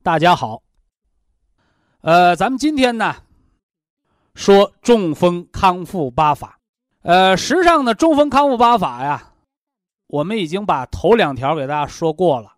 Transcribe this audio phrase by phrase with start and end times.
[0.00, 0.62] 大家好，
[2.02, 3.16] 呃，咱们今天呢
[4.32, 6.60] 说中风康复八法，
[7.02, 9.32] 呃，实际上呢，中风康复八法呀，
[10.06, 12.54] 我们已经把头两条给大家说过了，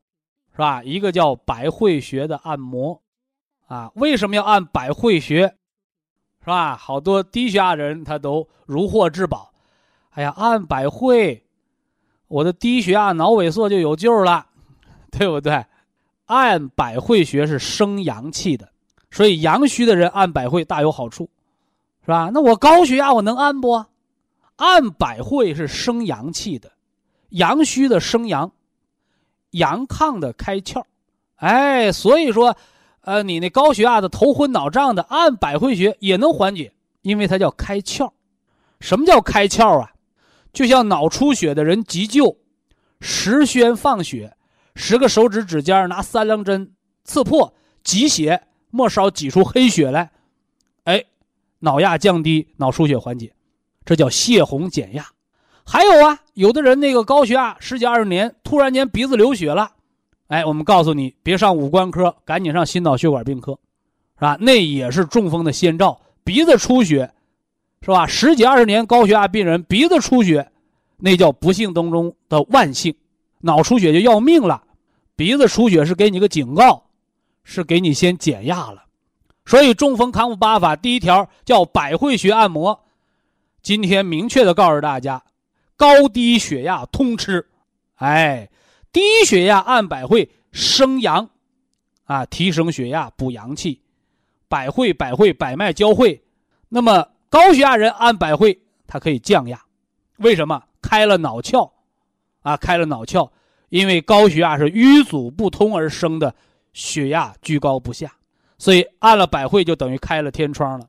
[0.52, 0.82] 是吧？
[0.84, 3.00] 一个叫百会穴的按摩，
[3.66, 5.56] 啊，为什么要按百会穴，
[6.40, 6.76] 是吧？
[6.76, 9.50] 好多低血压人他都如获至宝，
[10.10, 11.42] 哎呀，按百会，
[12.28, 14.46] 我的低血压、脑萎缩就有救了，
[15.10, 15.64] 对不对？
[16.30, 18.68] 按百会穴是生阳气的，
[19.10, 21.28] 所以阳虚的人按百会大有好处，
[22.02, 22.30] 是吧？
[22.32, 23.84] 那我高血压我能按不？
[24.54, 26.70] 按百会是生阳气的，
[27.30, 28.52] 阳虚的生阳，
[29.50, 30.84] 阳亢的开窍，
[31.34, 32.56] 哎，所以说，
[33.00, 38.08] 呃，你那高血压的头昏脑胀的，按百会穴也能缓解，因为它叫开窍。
[38.78, 39.90] 什么叫开窍啊？
[40.52, 42.36] 就像脑出血的人急救，
[43.00, 44.36] 十宣放血。
[44.80, 46.72] 十个手指指尖拿三棱针
[47.04, 47.52] 刺破，
[47.84, 50.10] 挤血，末梢挤出黑血来，
[50.84, 51.04] 哎，
[51.58, 53.30] 脑压降低，脑出血缓解，
[53.84, 55.04] 这叫泄洪减压。
[55.66, 59.70] 还有啊，有的人那个高血压十几二十年，突然间鼻子流血了，
[60.28, 63.52] 哎，我们告诉你，别上五官科，赶紧上心脑血管病科，
[64.16, 64.38] 是吧？
[64.40, 67.12] 那也是中风的先兆，鼻子出血，
[67.82, 68.06] 是吧？
[68.06, 70.50] 十几二十年高血压病人鼻子出血，
[70.96, 72.94] 那叫不幸当中的万幸。
[73.42, 74.62] 脑出血就要命了，
[75.20, 76.82] 鼻子出血是给你个警告，
[77.44, 78.86] 是给你先减压了。
[79.44, 82.86] 所以中风康复八法第一条叫百会穴按摩。
[83.60, 85.22] 今天明确的告诉大家，
[85.76, 87.46] 高低血压通吃。
[87.96, 88.48] 哎，
[88.90, 91.28] 低血压按百会生阳，
[92.04, 93.82] 啊，提升血压补阳气。
[94.48, 96.24] 百会百会百脉交汇，
[96.70, 99.62] 那么高血压人按百会，它可以降压。
[100.16, 100.62] 为什么？
[100.80, 101.70] 开了脑窍。
[102.40, 103.30] 啊，开了脑窍，
[103.70, 106.34] 因为高血压是瘀阻不通而生的，
[106.72, 108.12] 血压居高不下，
[108.58, 110.86] 所以按了百会就等于开了天窗了，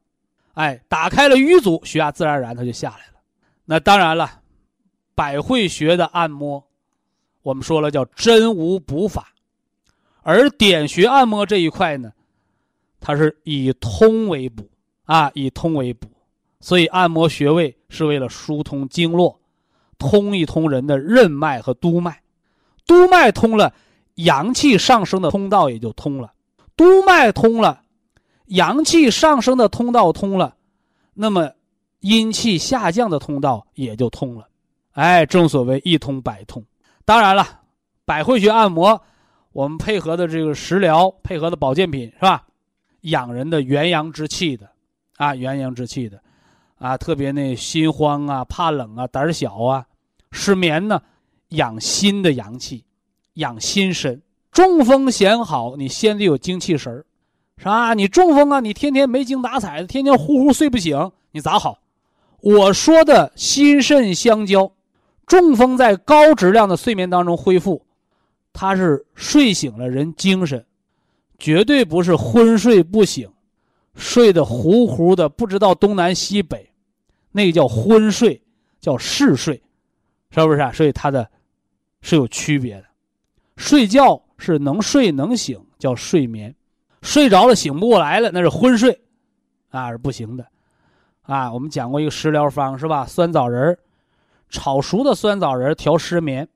[0.53, 3.22] 哎，打开了瘀阻，血压自然而然它就下来了。
[3.66, 4.41] 那当然了，
[5.16, 6.68] 百会穴的按摩，
[7.44, 9.34] 我们说了叫真无补法，
[10.24, 12.12] 而点穴按摩这一块呢，
[13.00, 14.70] 它是以通为补
[15.06, 16.08] 啊，以通为补，
[16.59, 19.40] 所以按摩穴位是为了疏通经络。
[19.97, 22.24] 通一通人的任脉和督脉，
[22.86, 23.74] 督脉通了，
[24.16, 26.30] 阳气上升的通道也就通了；
[26.75, 27.81] 督脉通了，
[28.47, 30.56] 阳气上升的通道通了，
[31.14, 31.52] 那么
[32.00, 34.47] 阴气下降的通道也就通了。
[34.91, 36.64] 哎，正所谓一通百通。
[37.06, 37.46] 当然了，
[38.03, 39.02] 百会穴按摩，
[39.53, 42.44] 我们配合的这个食疗，配合的保健品是吧？
[43.02, 44.70] 养人的元阳之气的，
[45.18, 46.22] 啊，元阳之气的，
[46.78, 49.86] 啊，特别那心慌啊、怕冷啊、胆小啊。
[50.31, 51.02] 失眠呢，
[51.51, 52.84] 养心的阳气，
[53.35, 54.22] 养心神。
[54.51, 57.06] 中风显好，你先得有精气神儿，
[57.57, 57.94] 是吧？
[57.94, 61.79] 你中风啊，你天天没精打采的，天天呼呼睡不醒，你咋好？
[62.41, 64.72] 我说的心肾相交，
[65.25, 67.85] 中风在高质量的睡眠当中恢复，
[68.51, 70.66] 他是睡醒了人精神，
[71.40, 73.29] 绝对不是昏睡不醒，
[73.96, 76.70] 睡得糊糊的不知道东南西北，
[77.31, 78.41] 那个叫昏睡，
[78.79, 79.61] 叫嗜睡。
[80.34, 80.72] 是不是啊？
[80.72, 81.29] 所以它的，
[82.02, 82.86] 是有区别的。
[83.58, 86.52] 睡觉是能睡能醒，叫睡眠；
[87.02, 89.02] 睡着了醒不过来了，那是昏睡，
[89.70, 90.46] 啊是不行的。
[91.22, 93.06] 啊，我们讲过一个食疗方是吧？
[93.06, 93.80] 酸枣仁儿
[94.50, 96.48] 炒熟的酸枣仁儿调失眠，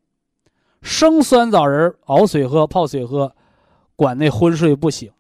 [0.82, 3.34] 生酸枣仁儿熬水喝、泡水喝，
[3.96, 5.12] 管那昏睡不醒，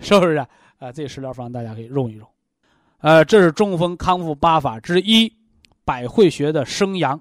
[0.00, 0.48] 是不是啊？
[0.78, 2.26] 啊，这食疗方大家可以用一用。
[2.98, 5.32] 呃，这是中风康复八法之一，
[5.84, 7.20] 百会穴的生阳。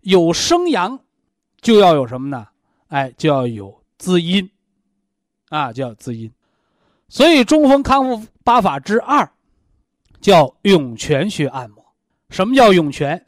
[0.00, 0.98] 有生阳，
[1.60, 2.46] 就要有什么呢？
[2.88, 4.50] 哎，就要有滋阴，
[5.48, 6.30] 啊，就要滋阴。
[7.08, 9.30] 所以中风康复八法之二
[10.20, 11.84] 叫涌泉穴按摩。
[12.30, 13.24] 什么叫涌泉？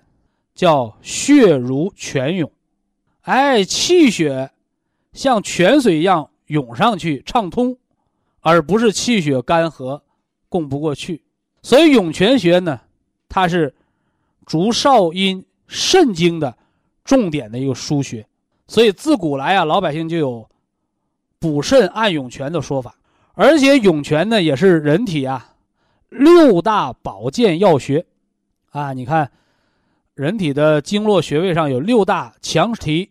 [0.54, 2.50] 叫血如泉涌，
[3.20, 4.50] 哎，气血
[5.12, 7.78] 像泉水一样涌上去，畅通，
[8.40, 10.02] 而不是气血干涸，
[10.48, 11.22] 供不过去。
[11.62, 12.80] 所以涌泉穴呢，
[13.28, 13.72] 它是
[14.46, 16.58] 足少阴肾经的
[17.08, 18.26] 重点的一个腧穴。
[18.66, 20.46] 所以自古来啊，老百姓就有
[21.38, 22.94] 补肾按涌泉的说法。
[23.32, 25.54] 而且涌泉呢，也是人体啊
[26.10, 28.04] 六大保健药穴
[28.70, 28.92] 啊。
[28.92, 29.30] 你看。
[30.18, 33.08] 人体的经络穴位上有六大强体、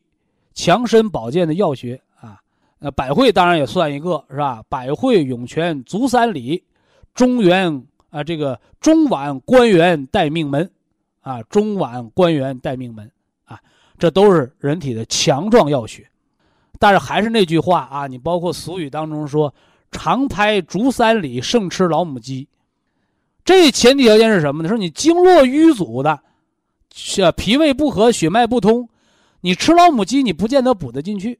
[0.53, 2.41] 强身保健的药穴啊，
[2.79, 4.61] 那，百会当然也算一个，是吧？
[4.67, 6.61] 百会、涌泉、足三里、
[7.13, 10.69] 中原啊，这个中脘、关元、带命门，
[11.21, 13.09] 啊，中脘、关元、带命门，
[13.97, 16.07] 这都是人体的强壮要穴。
[16.79, 19.53] 但是还是那句话啊，你包括俗语当中说
[19.91, 22.47] “常拍足三里，胜吃老母鸡”，
[23.43, 24.69] 这前提条件是什么呢？
[24.69, 26.21] 说你经络瘀阻的。
[26.99, 28.89] 是脾胃不和，血脉不通，
[29.41, 31.39] 你吃老母鸡，你不见得补得进去。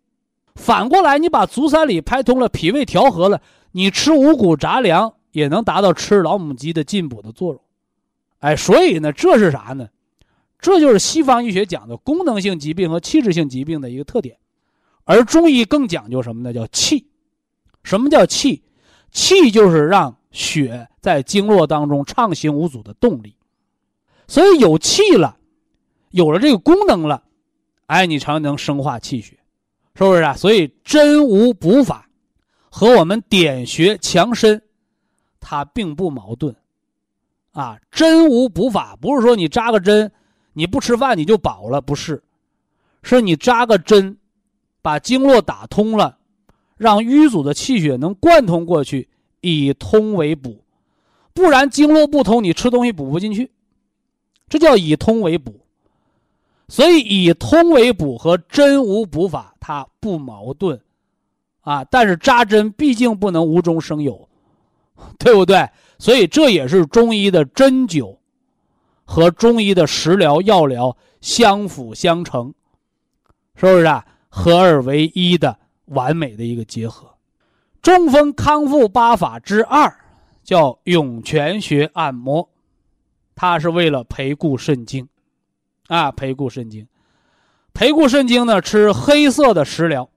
[0.54, 7.62] 反过来，你把足三里拍通了，脾胃调和了，你吃五谷杂粮也能达到吃老母鸡的进补的作用。
[8.38, 9.88] 哎，所以呢，这是啥呢？
[10.60, 14.38] 这就是西方医学讲的功能性疾病和器质性疾病的一个特点，
[15.04, 16.54] 而中医更讲究什么呢？
[16.54, 17.08] 叫气。
[17.84, 18.64] 什么叫气？
[19.12, 23.36] 气就是让血在经络当中畅行无阻的动力。
[24.28, 25.38] 所以有气了。
[26.12, 27.22] 有了这个功能了，
[27.86, 29.38] 哎，你才能生化气血，
[29.94, 30.34] 是不是啊？
[30.34, 32.10] 所以针无补法
[32.70, 34.62] 和我们点穴强身，
[35.40, 36.56] 它并不矛盾，
[37.52, 40.12] 啊，针无补法不是说你扎个针，
[40.58, 42.24] 你不吃饭你就饱了，不是，
[43.04, 44.18] 是你扎个针，
[44.82, 46.18] 把经络打通了，
[46.78, 49.08] 让瘀阻的气血能贯通过去，
[49.42, 50.64] 以通为补，
[51.32, 53.52] 不然经络不通，你吃东西补不进去，
[54.50, 55.60] 这叫以通为补。
[56.70, 60.82] 所以以通为补和针无补法它不矛盾，
[61.62, 64.28] 啊，但是扎针毕竟不能无中生有，
[65.20, 65.70] 对不对？
[66.00, 68.18] 所以这也是中医的针灸
[69.08, 72.54] 和中医的食疗药疗相辅相成，
[73.56, 74.06] 是不是啊？
[74.28, 77.16] 合二为一的完美的一个结合。
[77.82, 79.92] 中风康复八法之二
[80.44, 82.50] 叫涌泉穴按摩，
[83.34, 85.08] 它是为了培固肾精。
[85.88, 86.86] 啊，培固肾精，
[87.74, 90.10] 培固肾精呢，吃黑色的食疗。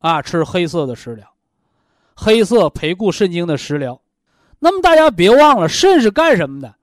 [0.00, 1.32] 啊，吃黑色的食疗，
[2.16, 4.00] 黑色培固肾精的食疗。
[4.58, 6.74] 那么大家别忘了，肾是干什么的？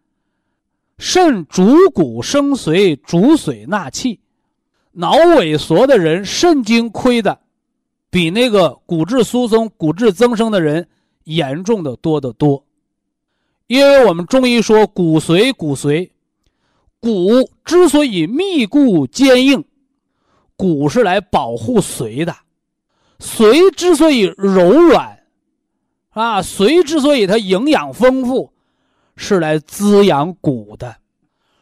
[0.97, 4.19] 肾主骨生髓，主髓纳气。
[4.91, 7.39] 脑萎缩的人，肾精亏的，
[8.09, 10.87] 比那个骨质疏松、骨质增生的人
[11.25, 12.63] 严重的多得多。
[13.67, 16.11] 因为我们中医说骨髓，骨髓。
[17.01, 19.63] 骨之所以密固坚硬，
[20.55, 22.33] 骨是来保护髓的；
[23.19, 25.19] 髓之所以柔软，
[26.09, 28.53] 啊，髓之所以它营养丰富，
[29.15, 30.95] 是来滋养骨的。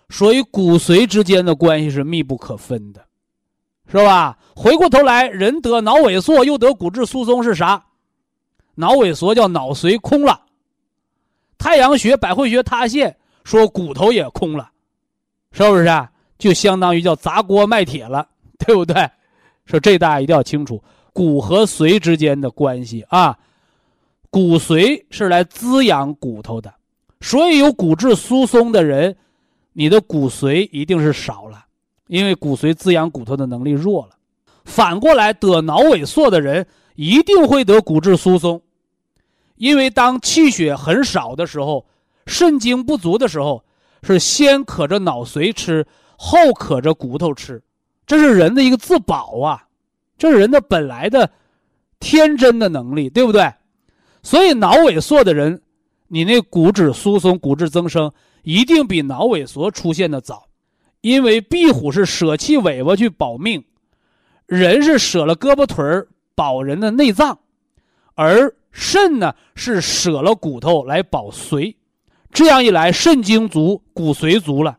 [0.09, 3.03] 所以骨髓之间的关系是密不可分的，
[3.87, 4.37] 是吧？
[4.55, 7.83] 回过头来，人得脑萎缩又得骨质疏松是啥？
[8.75, 10.41] 脑萎缩叫脑髓空了，
[11.57, 14.71] 太阳穴、百会穴塌陷，说骨头也空了。
[15.51, 16.11] 是不是啊？
[16.37, 18.27] 就相当于叫砸锅卖铁了，
[18.59, 19.09] 对不对？
[19.65, 20.83] 说这大家一定要清楚
[21.13, 23.37] 骨和髓之间的关系啊。
[24.29, 26.73] 骨髓是来滋养骨头的，
[27.23, 29.15] 所以有骨质疏松的人，
[29.71, 31.65] 你的骨髓一定是少了，
[32.07, 34.09] 因为骨髓滋养骨头的能力弱了。
[34.65, 38.61] 反过来，得脑萎缩的人一定会得骨质疏松，
[39.55, 41.85] 因为当气血很少的时候，
[42.27, 43.63] 肾精不足的时候。
[44.05, 45.87] 是先可着脑髓吃，
[46.17, 47.63] 后可着骨头吃，
[48.05, 49.65] 这是人的一个自保啊，
[50.17, 51.31] 这是人的本来的
[52.01, 53.53] 天真的能力，对不对？
[54.21, 55.61] 所以脑萎缩的人，
[56.13, 60.47] 你那骨质疏松、骨质增生一定比脑萎缩出现的早，
[61.01, 63.63] 因为壁虎是舍弃尾巴去保命，
[64.45, 67.39] 人是舍了胳膊腿儿保人的内脏，
[68.13, 71.73] 而肾呢是舍了骨头来保髓。
[72.31, 74.77] 这样一来，肾精足，骨髓足了，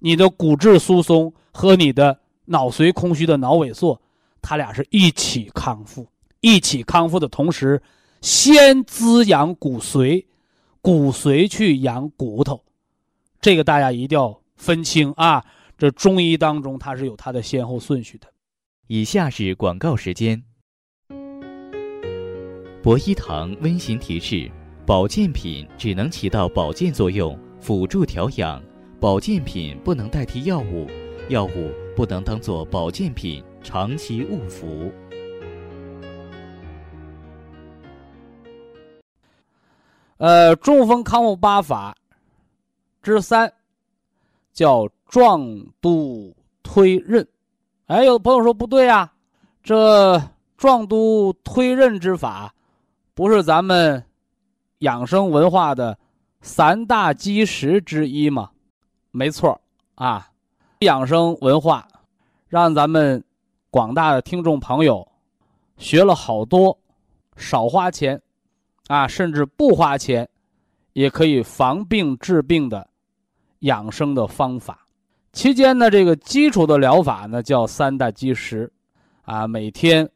[0.00, 4.02] 你的骨质疏松和你的脑髓空虚的脑萎缩，
[4.42, 6.08] 它俩是一起康复。
[6.40, 7.80] 一起康复的同时，
[8.20, 10.24] 先滋养骨髓，
[10.86, 12.62] 骨髓去养骨头，
[13.40, 15.44] 这个大家一定要分清啊！
[15.76, 18.28] 这中医当中它是有它的先后顺序的。
[18.86, 20.40] 以下是广告时间。
[22.84, 24.48] 博医堂温馨提示：
[24.86, 28.62] 保健品只能起到保健作用，辅助调养；
[29.00, 30.86] 保健品不能代替药物，
[31.28, 34.92] 药物不能当做保健品长期误服。
[40.18, 41.94] 呃，中风康复八法
[43.02, 43.52] 之三
[44.52, 45.46] 叫壮
[45.80, 47.26] 督推任。
[47.86, 49.12] 哎，有的朋友说不对呀，
[49.62, 50.20] 这
[50.56, 52.52] 壮督推任之法
[53.14, 54.02] 不是咱们
[54.78, 55.98] 养生文化的
[56.40, 58.50] 三大基石之一吗？
[59.10, 59.60] 没错
[59.96, 60.28] 啊，
[60.80, 61.86] 养生文化
[62.48, 63.22] 让咱们
[63.70, 65.06] 广大的听众朋友
[65.76, 66.76] 学了好多
[67.36, 68.20] 少花钱。
[68.88, 70.28] 啊，甚至不花钱，
[70.92, 72.88] 也可以防病治病的
[73.60, 74.86] 养生的方法。
[75.32, 78.72] 期间呢，这个基础的疗法呢叫三大基石，
[79.22, 80.08] 啊，每天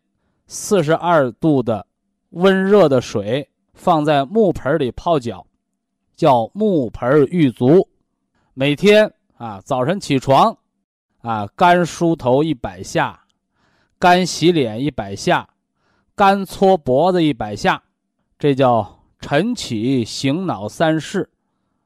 [0.46, 1.86] 四十二度的
[2.30, 5.44] 温热的水放在木盆里泡脚，
[6.14, 7.86] 叫木盆浴足。
[8.54, 10.56] 每天啊，早晨起床，
[11.22, 13.20] 啊，干梳头一百下，
[13.98, 15.48] 干洗脸一百下，
[16.14, 17.82] 干搓脖子一百下。
[18.40, 21.28] 这叫晨起醒脑三式，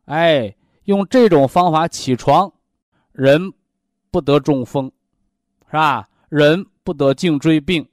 [0.04, 2.52] 哎，用这种方法起床，
[3.10, 3.52] 人
[4.12, 4.88] 不得中风，
[5.66, 6.08] 是吧？
[6.28, 7.84] 人不得颈椎病，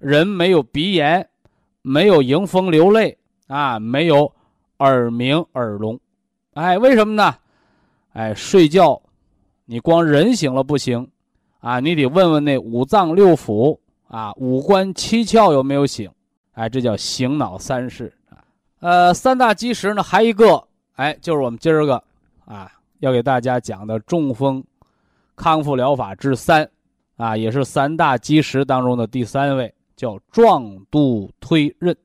[0.00, 1.28] 人没有鼻炎，
[1.82, 3.16] 没有迎风流泪
[3.46, 4.32] 啊，没有
[4.78, 6.00] 耳鸣耳聋，
[6.54, 7.36] 哎，为什么呢？
[8.14, 9.00] 哎，睡觉，
[9.64, 11.08] 你光人醒了不行，
[11.60, 13.78] 啊，你得问问那五脏六腑
[14.08, 16.10] 啊，五官七窍有没有醒。
[16.52, 18.44] 哎，这叫醒脑三式啊，
[18.80, 20.62] 呃，三大基石呢，还一个，
[20.96, 22.02] 哎，就是我们今儿个
[22.44, 24.62] 啊要给大家讲的中风
[25.34, 26.70] 康复疗法之三
[27.16, 31.96] 啊，也是三大基石当中的第三位，叫壮督推任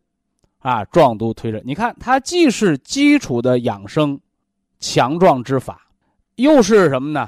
[0.60, 1.62] 啊，壮督推任。
[1.66, 4.18] 你看，它既是基础的养生
[4.80, 5.89] 强壮之法，
[6.36, 7.27] 又是什么呢？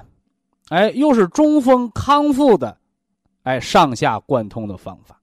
[0.70, 2.78] 哎，又是中风康复的
[3.44, 5.20] 哎上下贯通的方法。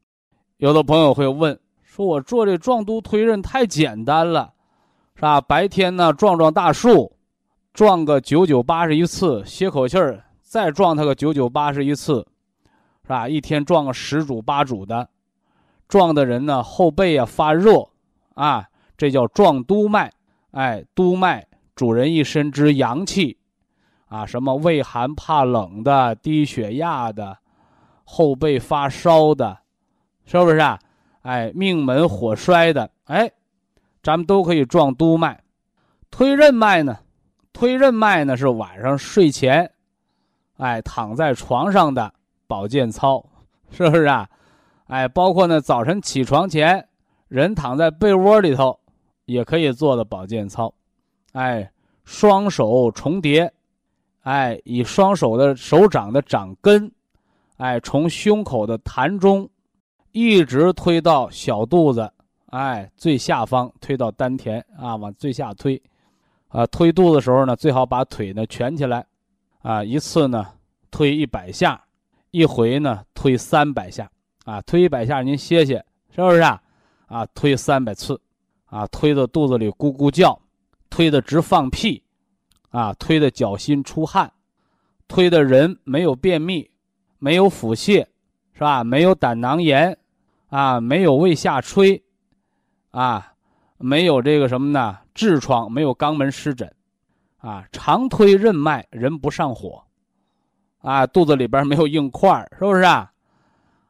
[0.58, 1.58] 有的朋友会问。
[1.96, 4.52] 说我做这壮督推任太简单了，
[5.14, 5.40] 是吧？
[5.40, 7.10] 白天呢撞撞大树，
[7.72, 12.16] 撞个九九八十一次，歇口气儿，再撞它个九九八十一次，
[13.02, 13.26] 是吧？
[13.26, 15.08] 一天撞个十组八组的，
[15.88, 17.88] 撞的人呢后背啊发热，
[18.34, 20.12] 啊，这叫撞督脉。
[20.50, 23.38] 哎，督脉主人一身之阳气，
[24.08, 27.38] 啊，什么畏寒怕冷的、低血压的、
[28.04, 29.60] 后背发烧的，
[30.26, 30.78] 是不是啊？
[31.26, 33.28] 哎，命门火衰的，哎，
[34.00, 35.42] 咱们都可以撞督脉，
[36.08, 36.96] 推任脉呢？
[37.52, 39.68] 推任脉呢是晚上睡前，
[40.58, 42.14] 哎，躺在床上的
[42.46, 43.24] 保健操，
[43.72, 44.28] 是不是啊？
[44.86, 46.86] 哎，包括呢早晨起床前，
[47.26, 48.78] 人躺在被窝里头，
[49.24, 50.72] 也可以做的保健操。
[51.32, 51.68] 哎，
[52.04, 53.52] 双手重叠，
[54.20, 56.88] 哎，以双手的手掌的掌根，
[57.56, 59.50] 哎，从胸口的痰中。
[60.16, 62.10] 一直推到小肚子，
[62.46, 65.82] 哎，最下方推到丹田啊，往最下推，
[66.48, 69.04] 啊，推肚子的时候呢，最好把腿呢蜷起来，
[69.60, 70.46] 啊，一次呢
[70.90, 71.78] 推一百下，
[72.30, 74.10] 一回呢推三百下，
[74.46, 76.62] 啊，推一百下您歇歇，是不是啊？
[77.08, 78.18] 啊，推三百次，
[78.70, 80.40] 啊，推的肚子里咕咕叫，
[80.88, 82.02] 推的直放屁，
[82.70, 84.32] 啊，推的脚心出汗，
[85.08, 86.70] 推的人没有便秘，
[87.18, 88.06] 没有腹泻，
[88.54, 88.82] 是吧？
[88.82, 89.94] 没有胆囊炎。
[90.48, 92.02] 啊，没有胃下垂，
[92.90, 93.34] 啊，
[93.78, 94.98] 没有这个什么呢？
[95.14, 96.72] 痔疮，没有肛门湿疹，
[97.38, 99.82] 啊，常推任脉，人不上火，
[100.82, 103.10] 啊，肚子里边没有硬块是不是啊？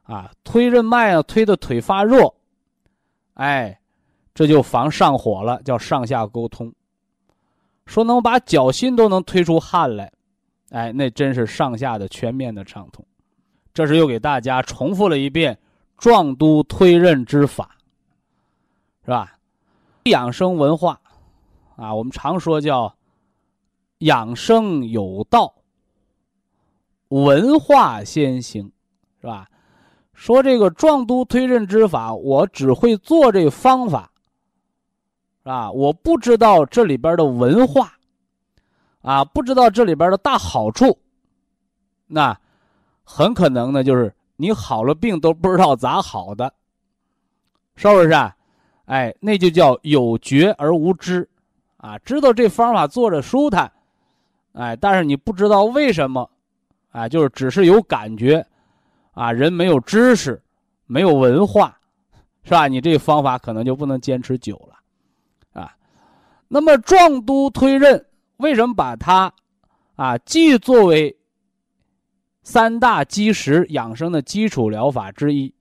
[0.03, 2.33] 啊，推任脉啊，推的腿发热，
[3.35, 3.79] 哎，
[4.33, 6.73] 这就防上火了，叫上下沟通。
[7.85, 10.11] 说能把脚心都能推出汗来，
[10.71, 13.05] 哎，那真是上下的全面的畅通。
[13.73, 15.57] 这是又给大家重复了一遍。
[15.97, 17.75] 壮督推任之法，
[19.03, 19.33] 是吧？
[20.03, 21.01] 养生文化，
[21.75, 22.95] 啊，我们常说叫
[23.99, 25.55] 养生有道，
[27.07, 28.71] 文化先行，
[29.19, 29.49] 是吧？
[30.13, 34.11] 说这个壮督推任之法，我只会做这方法，
[35.39, 35.71] 是吧？
[35.71, 37.93] 我不知道这里边的文化，
[39.01, 40.99] 啊，不知道这里边的大好处，
[42.05, 42.39] 那
[43.03, 44.13] 很可能呢，就是。
[44.37, 46.53] 你好了病都不知道咋好的，
[47.75, 48.35] 是不是啊？
[48.85, 51.27] 哎，那就叫有觉而无知，
[51.75, 53.69] 啊，知道这方法做着舒坦，
[54.53, 56.29] 哎，但是你不知道为什么，
[56.91, 58.45] 啊，就是只是有感觉，
[59.11, 60.41] 啊，人没有知识，
[60.85, 61.77] 没有文化，
[62.43, 62.67] 是吧？
[62.67, 65.75] 你这方法可能就不能坚持久了，啊。
[66.47, 68.05] 那么壮都推任
[68.37, 69.33] 为什么把它
[69.95, 71.16] 啊既作为
[72.47, 75.53] 三大基石养生的基础疗法之一，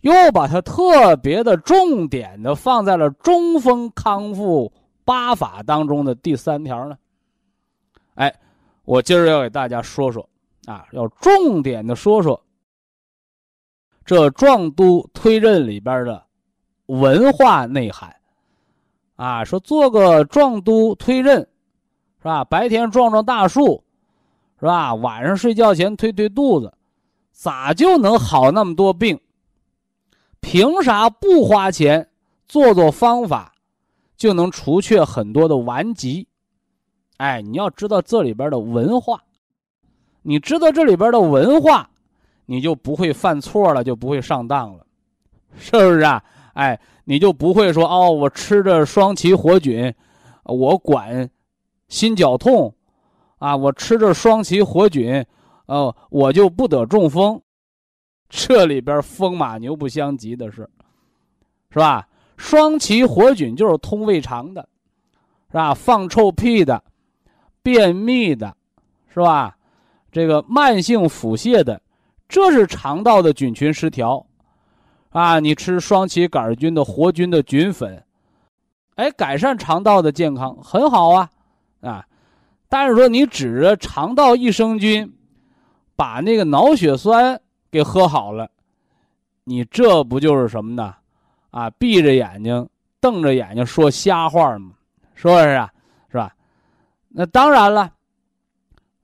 [0.00, 4.72] 又把它特别的重点的放在了中风康复
[5.04, 6.98] 八法当中的第三条呢？
[8.16, 8.34] 哎，
[8.84, 10.28] 我今儿要给大家说说
[10.66, 12.44] 啊，要重点的说说
[14.04, 16.20] 这壮都推任里边的
[16.86, 18.12] 文化内涵
[19.14, 19.44] 啊。
[19.44, 21.38] 说做个壮都推任，
[22.18, 22.42] 是吧？
[22.42, 23.83] 白天撞撞大树。
[24.58, 24.94] 是吧？
[24.94, 26.72] 晚上睡觉前推推肚子，
[27.32, 29.20] 咋就能好那么多病？
[30.40, 32.08] 凭啥不花钱
[32.46, 33.54] 做做方法，
[34.16, 36.28] 就能除却很多的顽疾？
[37.16, 39.22] 哎，你要知道这里边的文化，
[40.22, 41.88] 你知道这里边的文化，
[42.46, 44.86] 你就不会犯错了，就不会上当了，
[45.56, 46.22] 是不是啊？
[46.54, 49.94] 哎，你就不会说哦，我吃着双歧活菌，
[50.44, 51.28] 我管
[51.88, 52.74] 心绞痛。
[53.38, 55.24] 啊，我吃着双歧活菌，
[55.66, 57.40] 哦，我就不得中风。
[58.28, 60.68] 这里边风马牛不相及的是，
[61.70, 62.08] 是吧？
[62.36, 64.68] 双歧活菌就是通胃肠的，
[65.48, 65.72] 是吧？
[65.72, 66.82] 放臭屁的，
[67.62, 68.56] 便秘的，
[69.12, 69.56] 是吧？
[70.10, 71.80] 这个慢性腹泻的，
[72.28, 74.24] 这是肠道的菌群失调。
[75.10, 78.02] 啊，你吃双歧杆菌的活菌的菌粉，
[78.96, 81.30] 哎，改善肠道的健康很好啊，
[81.82, 82.04] 啊。
[82.74, 85.14] 但是说你指着肠道益生菌，
[85.94, 87.40] 把那个脑血栓
[87.70, 88.50] 给喝好了，
[89.44, 90.92] 你这不就是什么呢？
[91.52, 92.68] 啊，闭着眼睛
[93.00, 94.72] 瞪着眼睛说瞎话吗？
[95.14, 95.72] 是不是啊？
[96.10, 96.34] 是吧？
[97.10, 97.92] 那当然了，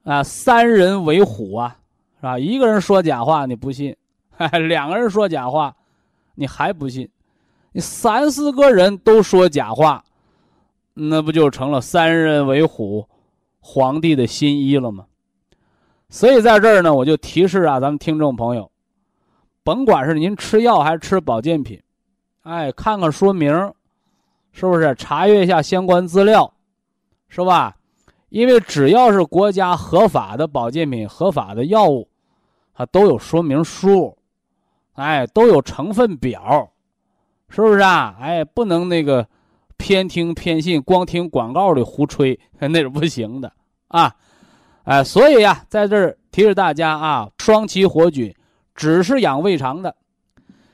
[0.03, 1.77] 啊，三人为虎啊，
[2.17, 2.37] 是吧？
[2.37, 3.97] 一个人说假话你不信，
[4.69, 5.77] 两个人说假话，
[6.35, 7.09] 你还不信，
[7.71, 10.03] 你三四个人都说假话，
[10.93, 13.07] 那不就成了三人为虎？
[13.61, 15.07] 皇帝的新衣了吗？
[16.09, 18.71] 所以在这儿呢，我就提示啊，咱们听众朋友，
[19.63, 21.81] 甭管是您吃药还是吃保健品，
[22.43, 23.53] 哎，看看说明，
[24.51, 24.95] 是不是？
[24.97, 26.53] 查阅一下相关资料，
[27.29, 27.77] 是吧？
[28.31, 32.09] 因为只要是国家合法的保健品、合法的药物，
[32.75, 34.17] 它都有说明书，
[34.95, 36.73] 哎，都有成分表，
[37.49, 38.17] 是不是啊？
[38.21, 39.27] 哎，不能那个。
[39.81, 43.51] 偏听偏信，光听广告的胡吹，那是不行的
[43.89, 44.15] 啊！
[44.85, 48.33] 哎，所以呀，在这儿提示大家啊，双歧活菌
[48.75, 49.97] 只是养胃肠的，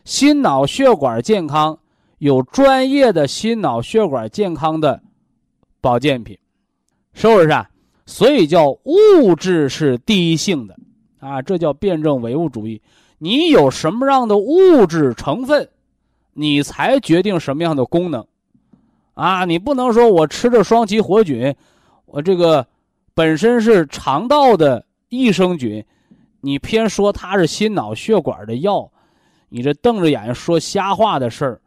[0.05, 1.79] 心脑血管健康
[2.19, 5.01] 有专业的心脑血管健康的
[5.81, 6.37] 保健品，
[7.13, 7.71] 是不是啊？
[8.07, 10.77] 所以叫物质是第一性的
[11.21, 12.83] 啊，这叫辩证唯物主义。
[13.19, 15.69] 你有什么样的物质成分，
[16.33, 18.27] 你才决定什么样的功能。
[19.17, 21.57] 啊，你不能说我吃着双歧活菌，
[22.05, 22.67] 我这个
[23.15, 25.83] 本身是肠道的益生菌，
[26.43, 28.93] 你偏说它是心脑血管的药，
[29.49, 31.61] 你这瞪着眼睛说瞎话的事儿，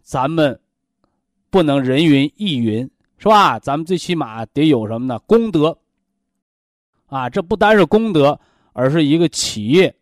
[0.00, 0.58] 咱们
[1.50, 3.58] 不能人云亦云，是吧？
[3.58, 5.18] 咱们最起码得有什么呢？
[5.26, 5.76] 功德
[7.08, 8.40] 啊，这不单是功德，
[8.72, 9.94] 而是一个企业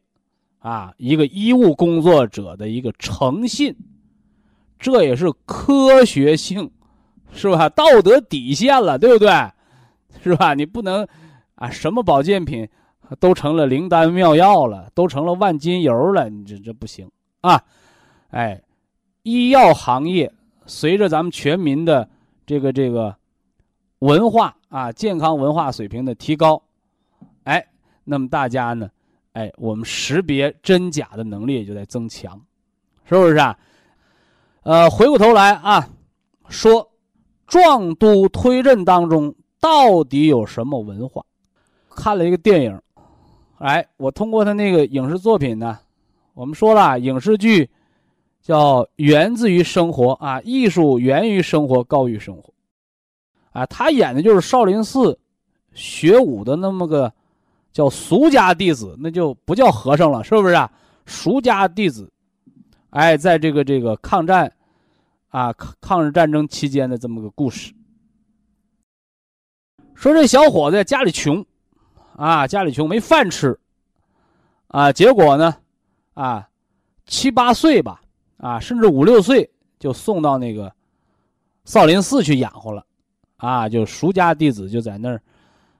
[0.60, 3.74] 啊，一个医务工作者的一个诚信，
[4.78, 6.70] 这也是科学性。
[7.34, 7.68] 是吧？
[7.68, 9.30] 道德底线了，对不对？
[10.22, 10.54] 是吧？
[10.54, 11.06] 你不能
[11.56, 12.66] 啊，什么保健品
[13.18, 17.60] 都成了灵丹妙药了，都成了万金油了，你这这不行啊！
[18.30, 18.62] 哎，
[19.24, 20.32] 医药行业
[20.64, 22.08] 随着咱们全民的
[22.46, 23.14] 这个这个
[23.98, 26.62] 文化啊，健康文化水平的提高，
[27.42, 27.66] 哎，
[28.04, 28.88] 那么大家呢，
[29.32, 32.40] 哎，我们识别真假的能力也就在增强，
[33.04, 33.58] 是不是啊？
[34.62, 35.88] 呃，回过头来啊，
[36.48, 36.88] 说。
[37.46, 41.24] 壮都推任当中到底有什么文化？
[41.90, 42.80] 看了一个电影，
[43.58, 45.78] 哎，我通过他那个影视作品呢，
[46.34, 47.70] 我们说了，影视剧
[48.42, 52.52] 叫源自于生活啊，艺术源于生活，高于生活，
[53.52, 55.16] 啊，他演的就是少林寺
[55.72, 57.12] 学武的那么个
[57.72, 60.70] 叫俗家弟子，那就不叫和尚了，是不是啊？
[61.06, 62.10] 俗家弟子，
[62.90, 64.52] 哎，在这个这个抗战。
[65.34, 67.74] 啊，抗抗日战争期间的这么个故事，
[69.92, 71.44] 说这小伙子家里穷，
[72.14, 73.58] 啊，家里穷没饭吃，
[74.68, 75.56] 啊，结果呢，
[76.12, 76.48] 啊，
[77.06, 78.00] 七八岁吧，
[78.36, 80.72] 啊，甚至五六岁就送到那个
[81.64, 82.86] 少林寺去养活了，
[83.38, 85.20] 啊，就俗家弟子就在那儿，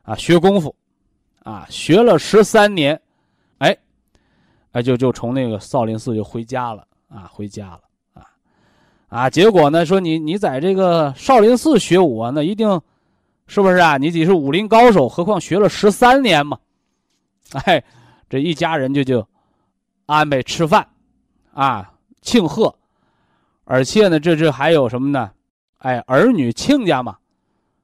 [0.02, 0.74] 啊，学功夫，
[1.44, 3.00] 啊，学了十三年，
[3.58, 3.78] 哎，
[4.72, 7.82] 哎，就就从那个少林寺就回家了，啊，回家了。
[9.08, 12.80] 啊，结果呢说你你在这个少林寺学武啊，那一定
[13.46, 13.96] 是不是啊？
[13.96, 16.58] 你得是武林高手，何况学了十三年嘛。
[17.52, 17.82] 哎，
[18.28, 19.24] 这一家人就就
[20.06, 20.86] 安排吃饭
[21.52, 22.74] 啊，庆贺，
[23.64, 25.30] 而且呢，这这还有什么呢？
[25.78, 27.16] 哎，儿女亲家嘛，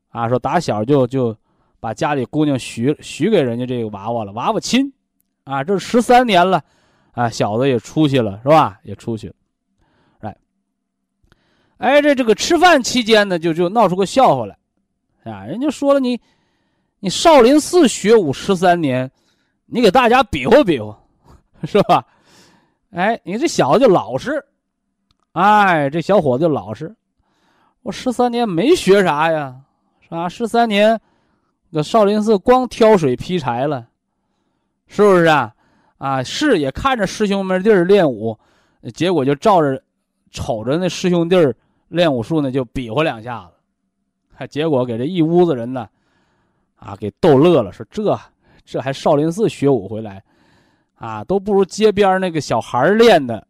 [0.09, 1.37] 啊，说打小就就
[1.79, 4.91] 把家里姑娘许许给人家这个娃娃了，娃娃亲，
[5.45, 6.65] 啊，这十三年了，
[7.13, 8.81] 啊，小子也出去了，是吧？
[8.83, 9.35] 也出去了，
[11.81, 14.57] 哎，这这个吃饭期间呢，就就闹出个笑话来，
[15.25, 16.21] 啊，人家说了你，
[17.01, 19.11] 你少林寺学武十三年。
[19.73, 20.99] 你给大家比划比划，
[21.63, 22.05] 是吧？
[22.91, 24.45] 哎，你这小子就老实，
[25.31, 26.93] 哎，这小伙子就老实。
[27.83, 29.55] 我十三年没学啥呀，
[30.01, 30.29] 是吧？
[30.29, 31.01] 十三年，
[31.73, 33.87] 搁少林寺光挑水劈柴了，
[34.89, 35.55] 是不是啊？
[35.99, 38.37] 啊，是也看着师兄们弟儿练武，
[38.93, 39.81] 结果就照着
[40.33, 41.55] 瞅着那师兄弟儿
[41.91, 43.53] 练武术呢，就比划两下子，
[44.35, 45.89] 还结果给这一屋子人呢，
[46.75, 48.19] 啊，给逗乐了，说这。
[48.63, 50.23] 这还少林寺学武回来，
[50.95, 53.45] 啊，都不如街边那个小孩练的，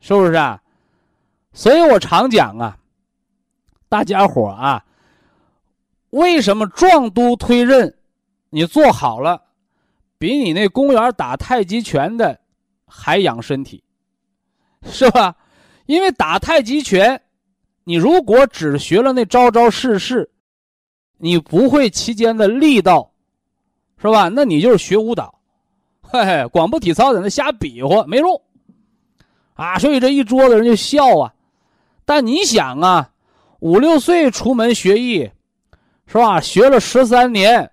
[0.00, 0.62] 是不是啊？
[1.52, 2.78] 所以我常讲啊，
[3.88, 4.84] 大家伙啊，
[6.10, 7.92] 为什么壮都推刃，
[8.50, 9.42] 你做好了，
[10.18, 12.38] 比你那公园打太极拳的
[12.86, 13.82] 还养身体，
[14.84, 15.34] 是吧？
[15.86, 17.20] 因为打太极拳，
[17.84, 20.30] 你如果只学了那招招式式，
[21.18, 23.06] 你不会期间的力道。
[24.02, 24.30] 是吧？
[24.30, 25.38] 那你就是学舞蹈，
[26.00, 28.40] 嘿嘿，光不体操在那瞎比划没用，
[29.52, 29.78] 啊！
[29.78, 31.34] 所以这一桌子人就笑啊。
[32.06, 33.10] 但你想啊，
[33.58, 35.30] 五六岁出门学艺，
[36.06, 36.40] 是吧？
[36.40, 37.70] 学了十三年，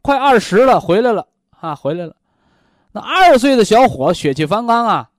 [0.00, 1.26] 快二十了，回来了
[1.58, 2.14] 啊，回来了。
[2.92, 5.10] 那二十岁的小伙血气方刚啊，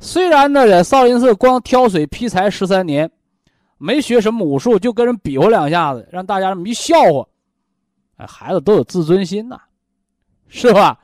[0.00, 3.10] 虽然呢在少林寺光挑水劈柴十三年，
[3.78, 7.26] 没学什么武术，就跟人比划两下子，让大家这么一笑话。
[8.16, 9.60] 哎，孩子都有自尊心呐，
[10.48, 10.98] 是吧？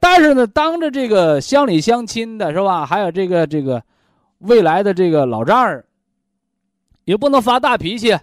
[0.00, 2.84] 但是呢，当着这个乡里乡亲的是吧？
[2.84, 3.82] 还有这个这个
[4.38, 5.84] 未来的这个老丈人，
[7.04, 8.18] 也不能发大脾气。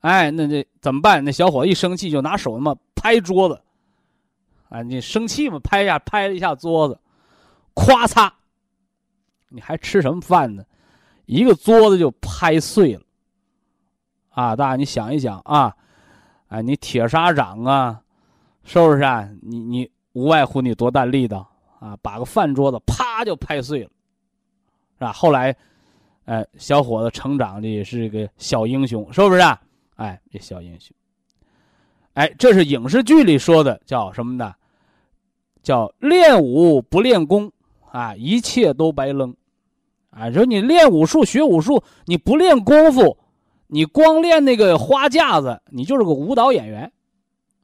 [0.00, 1.24] 哎，那这怎么办？
[1.24, 3.60] 那小伙一生气就拿手那么拍桌子，
[4.68, 5.60] 啊，你生气嘛？
[5.60, 6.98] 拍一下，拍了一下桌子，
[7.74, 8.30] 咵嚓！
[9.48, 10.64] 你还吃什么饭呢？
[11.32, 13.02] 一个桌子就拍碎了。
[14.28, 15.74] 啊，大家你想一想啊。
[16.48, 17.98] 哎，你铁砂掌啊，
[18.62, 19.26] 是不是啊？
[19.40, 21.96] 你你无外乎你多大力道啊？
[22.02, 23.90] 把个饭桌子啪就拍碎了，
[24.98, 25.12] 是吧？
[25.12, 25.56] 后来，
[26.26, 29.58] 哎，小伙子成长的也是个小英雄，是不是啊？
[29.96, 30.94] 哎，这小英雄。
[32.12, 34.54] 哎，这是影视剧里说的，叫什么呢？
[35.62, 37.50] 叫练武不练功
[37.90, 39.34] 啊，一切都白扔。
[40.12, 43.18] 啊，说你练武术、学武术，你不练功夫。
[43.74, 46.92] 你光练那个花架子，你就是个舞蹈演员，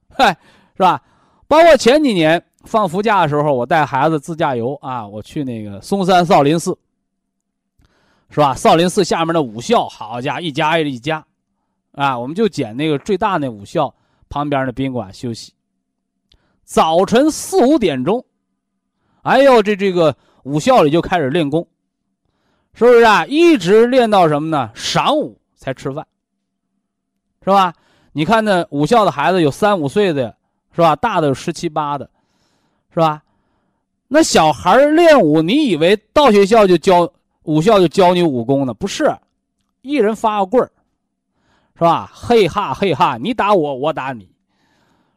[0.08, 0.30] 嗨，
[0.74, 1.02] 是吧？
[1.46, 6.74] 包括前几年放暑假的时候，我带孩子自驾游啊，我去那个嵩山少林寺，
[8.30, 8.54] 是吧？
[8.54, 11.22] 少林寺下面的武校，好家伙，一家挨着一家，
[11.92, 13.94] 啊，我们就捡那个最大那武校
[14.30, 15.52] 旁边的宾馆休息。
[16.64, 18.24] 早晨四五点钟，
[19.24, 21.68] 哎呦，这这个武校里就开始练功，
[22.78, 23.26] 是不是啊？
[23.26, 24.70] 一直练到什么呢？
[24.74, 25.36] 晌午。
[25.60, 26.06] 才吃饭，
[27.42, 27.74] 是吧？
[28.12, 30.36] 你看那武校的孩子有三五岁的，
[30.72, 30.94] 是吧？
[30.94, 32.08] 大的有十七八的，
[32.94, 33.24] 是吧？
[34.06, 37.12] 那小孩练武，你以为到学校就教
[37.42, 38.72] 武校就教你武功呢？
[38.72, 39.12] 不是，
[39.82, 40.70] 一人发个棍儿，
[41.74, 42.08] 是吧？
[42.14, 44.30] 嘿哈嘿哈，你打我，我打你，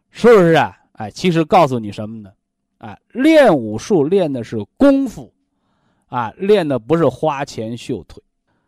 [0.10, 0.76] 是不是啊？
[0.94, 2.32] 哎，其实告诉你什么呢？
[2.80, 5.32] 哎，练武术练的是功夫，
[6.12, 8.22] 啊，练的不是花拳绣腿。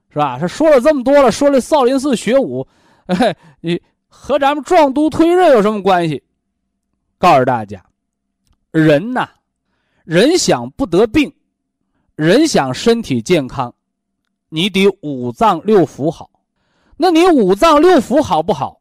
[0.09, 0.37] 是吧？
[0.37, 2.67] 他说了这么多了，说了少林寺学武，
[3.07, 6.21] 哎，你和咱们壮都推热有什么关系？
[7.17, 7.83] 告诉大家，
[8.69, 9.27] 人呐，
[10.03, 11.33] 人想不得病，
[12.15, 13.73] 人想身体健康，
[14.49, 16.29] 你得五脏六腑好。
[16.95, 18.79] 那你五脏六腑好不好？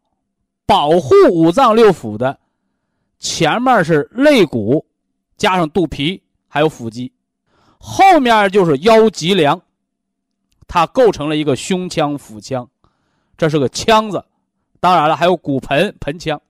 [0.67, 2.39] 保护五脏六腑的，
[3.19, 4.85] 前面是肋骨，
[5.39, 7.11] 加上肚皮，还有腹肌，
[7.85, 9.61] 后面就是腰脊梁。
[10.69, 12.67] 它构成了一个胸腔、腹腔，
[13.37, 14.25] 这是个腔子，
[14.81, 16.41] 当然了，还有骨盆、盆腔，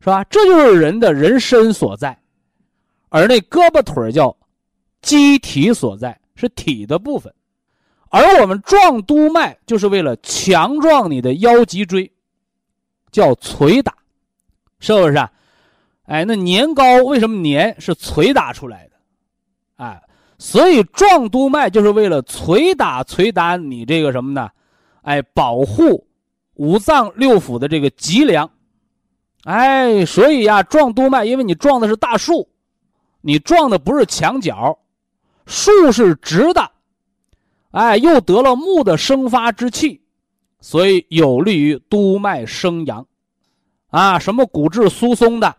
[0.00, 0.24] 是吧？
[0.24, 2.18] 这就是人的人身所在，
[3.10, 4.34] 而那胳膊腿叫
[5.02, 7.34] 机体所在，是体的部分，
[8.08, 12.10] 而我们壮督脉就是为了强壮你的腰脊椎，
[13.12, 13.94] 叫捶打，
[14.78, 15.18] 是不是？
[15.18, 15.30] 啊？
[16.06, 18.96] 哎，那年糕为什么年是捶打出来的？
[19.76, 20.02] 哎，
[20.40, 24.48] 所以壮督脉就是为了捶打捶打你这个什么呢？
[25.02, 26.06] 哎，保护
[26.54, 28.50] 五脏六腑的这个脊梁。
[29.44, 32.48] 哎，所以呀，壮督脉，因为你撞的是大树，
[33.20, 34.78] 你撞的不是墙角，
[35.44, 36.70] 树是直的，
[37.72, 40.00] 哎，又得了木的生发之气，
[40.62, 43.06] 所以有利于督脉生阳。
[43.88, 45.54] 啊，什么骨质疏松的，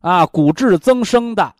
[0.00, 1.54] 啊，骨质增生的，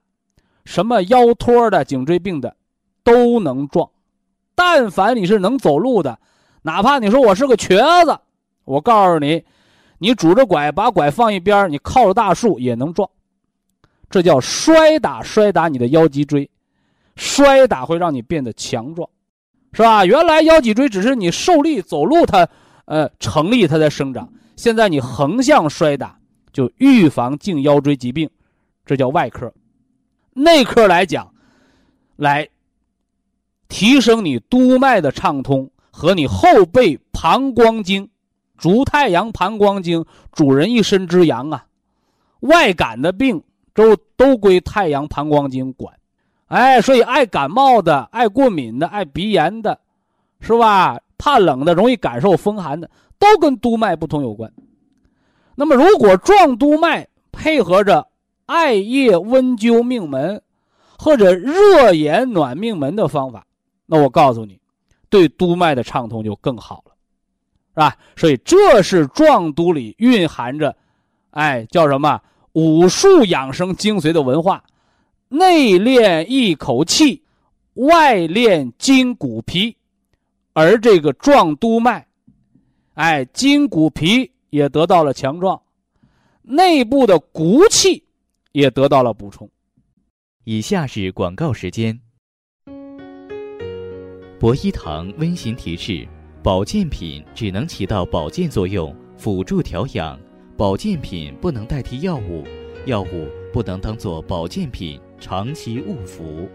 [0.65, 2.57] 什么腰托的、颈椎病的，
[3.03, 3.89] 都能撞。
[4.55, 6.19] 但凡你是能走路的，
[6.63, 8.19] 哪怕你说我是个瘸子，
[8.65, 9.45] 我告诉你。
[9.99, 13.09] 你拄着拐，把拐放一边，你靠着大树也能撞，
[14.11, 16.51] 这叫摔打，摔打你的腰脊椎，
[17.17, 19.09] 摔打会让你变得强壮，
[19.73, 20.05] 是吧？
[20.05, 22.47] 原来腰脊椎只是你受力走路它，
[22.85, 26.19] 呃，成立它在生长，现在你横向摔打
[26.53, 28.29] 就预防颈腰椎疾病，
[28.85, 29.51] 这叫外科。
[30.35, 31.33] 内科来讲，
[32.17, 32.49] 来
[33.69, 38.09] 提升你督脉的畅通和你后背膀胱经。
[38.57, 41.67] 足太阳膀胱经，主人一身之阳啊，
[42.41, 43.43] 外感的病
[43.75, 45.93] 都都归太阳膀胱经管，
[46.47, 49.81] 哎，所以爱感冒的、爱过敏的、爱鼻炎的，
[50.41, 51.01] 是吧？
[51.19, 54.51] 怕冷的、容易感受风寒的，都跟督脉不通有关。
[55.57, 58.07] 那么，如果壮督脉配合着
[58.47, 60.43] 艾叶温灸命门，
[60.99, 63.47] 或者热炎暖命门的方法，
[63.87, 64.61] 那我告诉你，
[65.09, 66.95] 对督脉的畅通就更好了。
[67.75, 67.97] 是吧？
[68.15, 70.77] 所以这是壮督里蕴含着，
[71.31, 72.21] 哎，叫什么
[72.53, 74.63] 武术养生精髓的文化，
[75.29, 77.25] 内练一口气，
[77.73, 79.77] 外练筋骨皮，
[80.53, 82.07] 而这个壮督脉，
[82.93, 85.61] 哎，筋骨皮也得到了强壮，
[86.43, 88.04] 内部的骨气
[88.55, 89.51] 也得到了补充。
[90.45, 92.01] 以下是广告时间。
[94.41, 96.09] 博一堂温馨提示。
[96.43, 100.21] 保健品只能起到保健作用，辅助调养。
[100.59, 102.45] 保健品不能代替药物，
[102.85, 106.47] 药物不能当做保健品长期误服。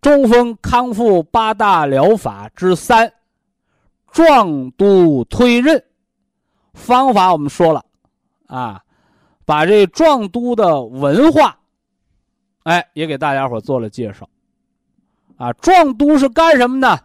[0.00, 3.12] 中风康复八大疗法之三，
[4.12, 5.84] 壮督推任。
[6.80, 7.84] 方法我们说了，
[8.46, 8.82] 啊，
[9.44, 11.60] 把这壮都的文化，
[12.64, 14.28] 哎，也给大家伙做了介绍。
[15.36, 16.98] 啊，壮都是干什么呢？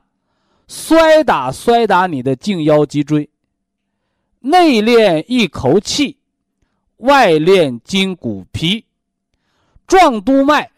[0.67, 3.29] 摔打摔打你的颈腰脊椎，
[4.39, 6.17] 内练一口气，
[6.97, 8.83] 外练筋骨皮。
[9.85, 10.71] 壮督脉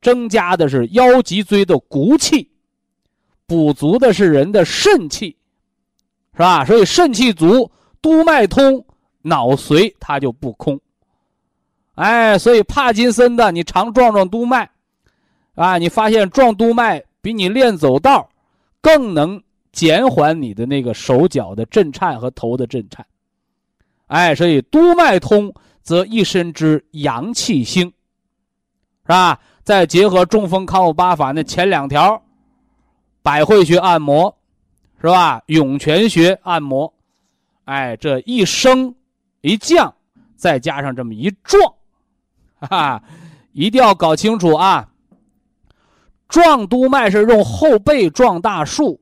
[0.00, 2.50] 增加的是腰脊椎的骨气，
[3.46, 5.36] 补足的是人的肾气，
[6.32, 6.64] 是吧？
[6.64, 7.70] 所以肾气足，
[8.04, 8.84] 督脉通，
[9.22, 10.78] 脑髓它就不空。
[11.94, 14.68] 哎，所以帕金森的，你常壮壮督脉。
[15.54, 18.28] 啊，你发现壮督脉比你练走道
[18.82, 23.06] 更能减缓你的那个手脚的震颤和头的震颤，
[24.08, 29.40] 哎，所以督脉通则一身之阳气兴，是吧？
[29.62, 32.22] 再结合中风康复八法那前两条，
[33.22, 34.36] 百会穴按摩，
[35.00, 35.42] 是吧？
[35.46, 36.92] 涌泉穴按摩，
[37.64, 38.94] 哎，这一升
[39.40, 39.94] 一降，
[40.36, 41.74] 再加上这么一壮，
[42.60, 43.02] 哈哈，
[43.52, 44.90] 一定要搞清楚啊！
[46.28, 49.00] 壮督脉是用后背壮大树，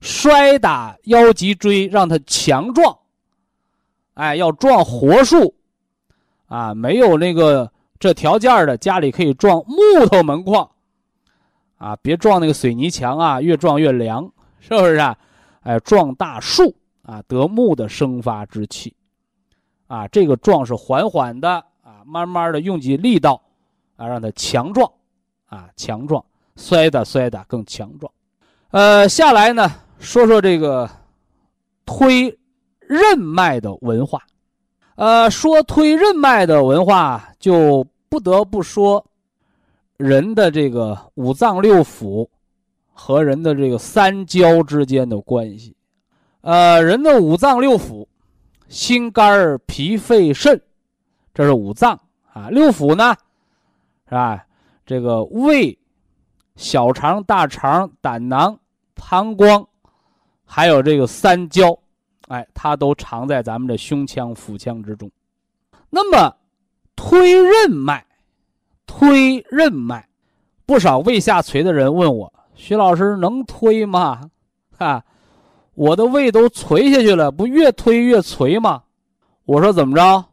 [0.00, 2.98] 摔打腰脊椎让它强壮。
[4.14, 5.54] 哎，要壮活树，
[6.46, 10.68] 啊，没有那个这条件的家里可以撞木头门框，
[11.78, 15.16] 啊，别撞那个水泥墙啊，越撞越凉，是不是啊？
[15.62, 18.94] 哎，壮大树啊，得木的生发之气，
[19.86, 21.48] 啊，这个壮是缓缓的
[21.82, 23.42] 啊，慢慢的用尽力道，
[23.96, 24.90] 啊，让它强壮。
[25.46, 26.24] 啊，强壮，
[26.56, 28.10] 摔打摔打更强壮。
[28.70, 30.88] 呃，下来呢，说说这个
[31.84, 32.38] 推
[32.80, 34.22] 任脉的文化。
[34.94, 39.04] 呃，说推任脉的文化，就不得不说
[39.98, 42.26] 人的这个五脏六腑
[42.94, 45.76] 和人的这个三焦之间的关系。
[46.42, 48.06] 呃，人的五脏六腑，
[48.68, 50.60] 心肝脾肺肾，
[51.32, 51.98] 这是五脏
[52.32, 52.48] 啊。
[52.50, 53.14] 六腑呢，
[54.08, 54.44] 是吧？
[54.84, 55.78] 这个胃、
[56.56, 58.58] 小肠、大肠、胆囊、
[58.94, 59.64] 膀胱，
[60.44, 61.78] 还有这个三焦，
[62.26, 65.08] 哎，它都藏在咱们的胸腔、腹腔之中。
[65.88, 66.36] 那么，
[66.96, 68.04] 推任脉，
[68.84, 70.08] 推任脉，
[70.66, 74.28] 不少胃下垂的人问我：“徐老师能推吗？”
[74.76, 75.04] 哈，
[75.74, 78.82] 我的胃都垂下去了，不越推越垂吗？
[79.44, 80.24] 我说怎么着？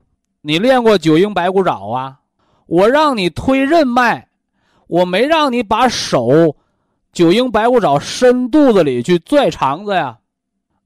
[0.41, 2.19] 你练过九阴白骨爪啊？
[2.65, 4.27] 我让你推任脉，
[4.87, 6.55] 我没让你把手
[7.11, 10.17] 九阴白骨爪伸肚子里去拽肠子呀。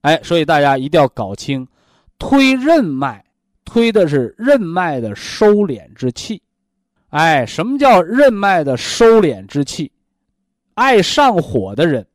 [0.01, 1.67] 哎，所以大家一定要搞清，
[2.17, 3.23] 推任脉，
[3.65, 6.41] 推的是任脉的收敛之气。
[7.09, 9.91] 哎，什么叫任脉的收敛之气？
[10.73, 12.07] 爱上火的人，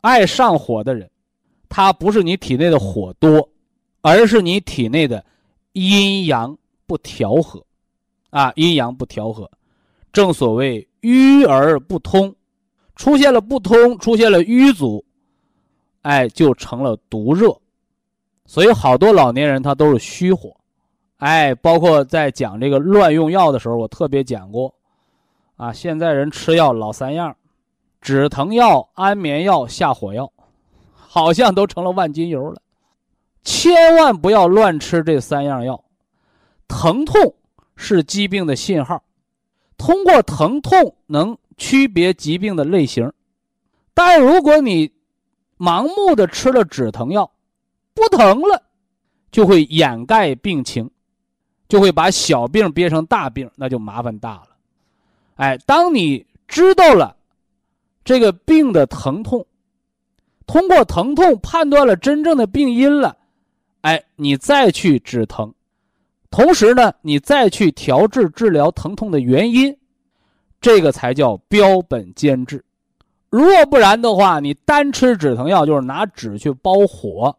[0.00, 1.08] 爱上火的人，
[1.68, 3.48] 它不是你体内的火多，
[4.00, 5.24] 而是你体内的
[5.72, 7.64] 阴阳不调和，
[8.30, 9.50] 啊，阴阳不调和，
[10.12, 12.34] 正所谓瘀而不通，
[12.96, 15.04] 出现了不通，出现了瘀阻，
[16.02, 17.56] 哎，就成了毒热，
[18.46, 20.56] 所以好多老年人他都是虚火。
[21.18, 24.72] 哎，包括在讲这个乱用药的时候，我特别讲过，
[25.56, 27.36] 啊，现在人吃药老三样，
[28.00, 30.32] 止疼药、安眠药、下火药，
[31.18, 32.62] 好像都成了万金油了。
[33.42, 35.82] 千万不要乱吃这三样药。
[36.68, 37.34] 疼痛
[37.76, 39.02] 是疾病的信号，
[39.76, 43.12] 通过疼痛能区别疾病的类型，
[43.94, 44.92] 但如果你
[45.58, 47.30] 盲目的吃了止疼药，
[47.94, 48.62] 不疼了，
[49.30, 50.90] 就会掩盖病情。
[51.68, 54.48] 就会把小病憋成大病，那就麻烦大了。
[55.34, 57.14] 哎，当你知道了
[58.02, 59.46] 这个病的疼痛，
[60.48, 63.16] 通过疼痛判断了真正的病因了，
[63.82, 65.52] 哎，你再去止疼，
[66.30, 69.76] 同时呢，你再去调治治疗疼痛的原因，
[70.58, 72.64] 这个才叫标本兼治。
[73.28, 77.36] 若不然的话，你单吃止疼药就是拿纸去包火，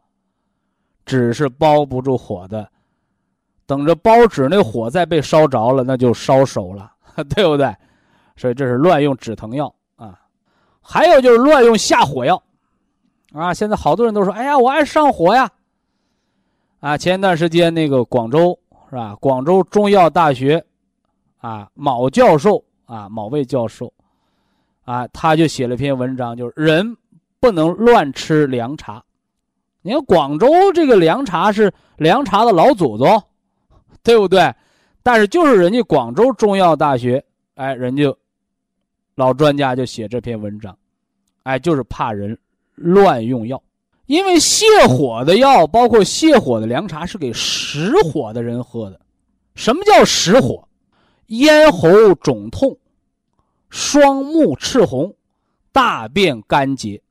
[1.03, 2.69] 纸是包不住火的。
[3.65, 6.91] 等着包纸那火再被烧着了，那就烧熟了，
[7.35, 7.75] 对不对？
[8.35, 10.19] 所以这是乱用止疼药啊。
[10.79, 12.41] 还有就是乱用下火药
[13.33, 13.53] 啊。
[13.53, 15.49] 现在好多人都说：“哎呀，我爱上火呀。”
[16.79, 18.57] 啊，前一段时间那个广州
[18.89, 19.15] 是吧？
[19.15, 20.63] 广州中医药大学
[21.39, 23.91] 啊，某教授啊，某位教授
[24.85, 26.95] 啊，他就写了篇文章，就是人
[27.39, 29.03] 不能乱吃凉茶。
[29.81, 33.21] 你看广州这个凉茶是凉茶的老祖宗。
[34.01, 34.51] 对不对？
[35.03, 37.23] 但是就是人家广州中药大学，
[37.55, 38.15] 哎，人家
[39.15, 40.75] 老专家就写这篇文章，
[41.43, 42.35] 哎，就是怕人
[42.79, 43.61] 乱用药，
[44.05, 48.99] 因为泻火的药，包括泻火的凉茶，是给实火的人喝的。
[49.55, 50.67] 什么叫实火？
[51.27, 52.77] 咽喉肿痛，
[53.69, 55.13] 双目赤红，
[55.71, 57.01] 大便干结。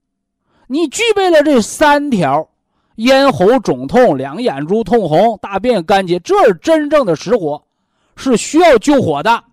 [0.66, 2.48] 你具备了这三条。
[2.96, 7.62] 咽喉肿痛，两眼珠痛红，大便干结，这是真正的实火，
[8.16, 9.44] 是需要救火的。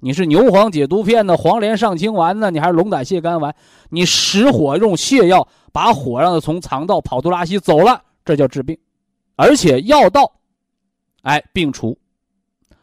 [0.00, 3.54] 你是牛黄解毒片呢，黄连上清丸呢，你还是龙胆泻肝丸？
[3.90, 8.78] 你实火用泻药，把火让它从肠道跑肚拉稀走了，这叫治病。
[9.34, 10.32] 而且药到，
[11.22, 11.98] 哎，病除。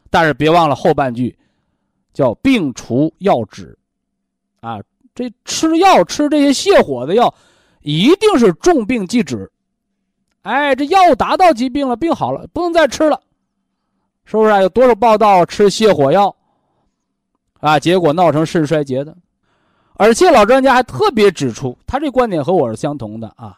[0.10, 1.38] 但是别忘了后半句，
[2.14, 3.78] 叫病除药止。
[4.60, 4.82] 啊，
[5.14, 7.34] 这吃药吃这些泻火的药，
[7.82, 9.50] 一定是重病即止。
[10.42, 13.22] 哎，这药达到疾病了，病好了，不能再吃了，
[14.26, 14.62] 是不是啊？
[14.62, 16.36] 有多少报道吃泻火药，
[17.66, 19.18] 啊，结果闹成肾衰竭的？
[19.96, 23.58] 而且老专家还特别指出，他这观点和我是相同的啊，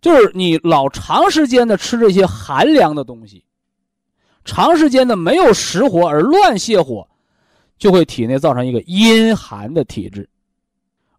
[0.00, 3.44] 就是你老长时间的吃这些寒凉的东西，
[4.44, 7.06] 长时间的没有实火而乱泻火，
[7.78, 10.28] 就会体内造成一个阴寒的体质，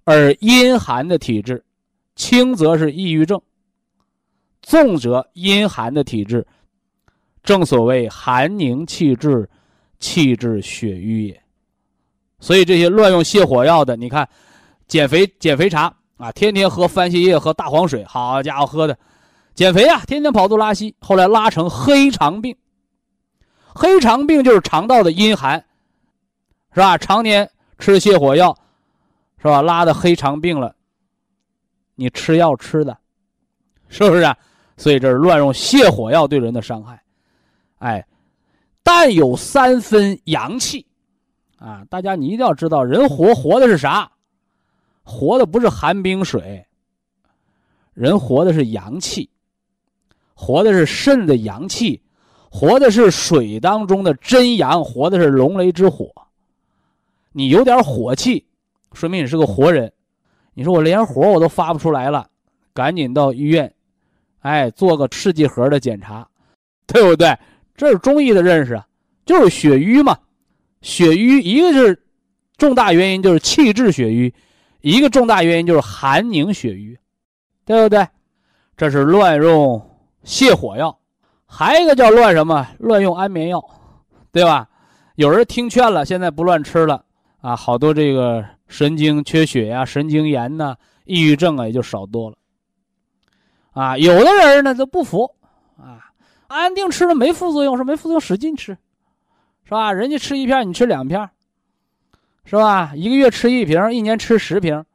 [0.03, 1.63] 而阴寒的体质，
[2.17, 3.41] 轻则是抑郁症。
[4.61, 6.45] 重则阴寒的体质，
[7.41, 9.49] 正所谓寒凝气滞，
[9.99, 11.44] 气滞血瘀也。
[12.45, 14.29] 所以这些乱用泻火药的，你看，
[14.87, 18.95] 减肥减肥茶啊，天天喝番泻叶和大黄水，好家伙喝的，
[19.55, 22.55] 减肥啊，天天跑肚拉稀，后来拉成黑肠病。
[23.73, 25.57] 黑肠病就是肠道的阴寒，
[26.71, 26.95] 是吧？
[26.99, 28.55] 常年吃泻火药，
[29.39, 29.63] 是吧？
[29.63, 30.75] 拉的黑肠病了，
[31.95, 32.95] 你吃药吃的，
[33.89, 34.37] 是不是啊？
[34.77, 37.01] 所以这是乱用泻火药对人的伤害，
[37.79, 38.05] 哎，
[38.83, 40.85] 但有三分阳气，
[41.57, 44.11] 啊，大家你一定要知道，人活活的是啥？
[45.03, 46.65] 活的不是寒冰水，
[47.93, 49.29] 人活的是阳气，
[50.33, 52.01] 活的是肾的阳气，
[52.49, 56.11] 活的是水当中的真阳，活的是龙雷之火。
[57.31, 58.45] 你有点火气，
[58.93, 59.91] 说明你是个活人。
[60.53, 62.27] 你说我连火我都发不出来了，
[62.73, 63.73] 赶紧到医院。
[64.39, 66.27] 哎，做个试剂盒的检查，
[66.87, 67.37] 对不对？
[67.75, 68.81] 这是中医的认识，
[69.25, 70.17] 就是血瘀嘛。
[70.85, 71.99] 血瘀一个是
[72.57, 74.31] 重大原因，就是气滞血瘀；
[74.81, 76.95] 一个重大原因就是寒凝血瘀，
[77.65, 78.07] 对不对？
[78.77, 79.81] 这是乱用
[80.23, 80.95] 泻火药，
[81.47, 82.67] 还一个叫乱什么？
[82.77, 83.65] 乱用安眠药，
[84.31, 84.69] 对吧？
[85.15, 87.03] 有人听劝了，现在不乱吃了
[87.41, 90.75] 啊，好多这个神经缺血呀、神经炎呐、
[91.05, 92.37] 抑郁症啊，也就少多了。
[93.71, 95.31] 啊，有的人呢就不服
[95.77, 96.13] 啊，
[96.45, 98.77] 安定吃了没副作用，说没副作用使劲吃，
[99.65, 99.91] 是吧？
[99.91, 101.29] 人家吃一片，你吃两片，
[102.45, 102.93] 是吧？
[102.95, 104.85] 一个月吃一瓶，一年吃十瓶，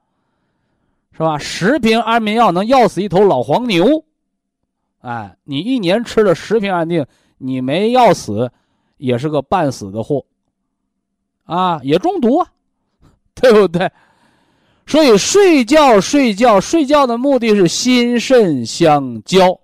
[1.12, 1.36] 是吧？
[1.36, 4.04] 十瓶安眠药能药死一头老黄牛，
[5.00, 7.04] 哎，你一年吃了十瓶安定，
[7.38, 8.52] 你没药死，
[8.96, 10.24] 也是个半死的货，
[11.44, 12.48] 啊，也中毒啊，
[13.34, 13.90] 对不对？
[14.86, 19.60] 所以睡觉睡觉睡觉的目的是心肾相交。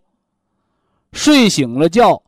[1.12, 2.22] 睡醒了觉，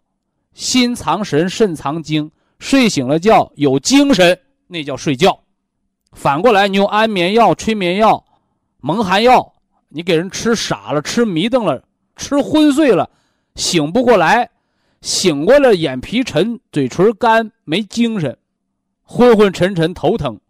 [0.55, 2.31] 心藏神，肾藏精。
[2.59, 5.41] 睡醒了觉有精神，那叫睡觉。
[6.13, 8.25] 反过来，你用安眠药、催眠药、
[8.81, 9.55] 蒙汗药，
[9.89, 11.85] 你给人吃傻了、吃迷瞪了、
[12.17, 13.11] 吃昏睡了，
[13.55, 14.51] 醒不过来，
[15.01, 18.37] 醒过来眼皮沉、嘴唇干、没精神，
[19.03, 20.41] 昏昏沉沉、头疼，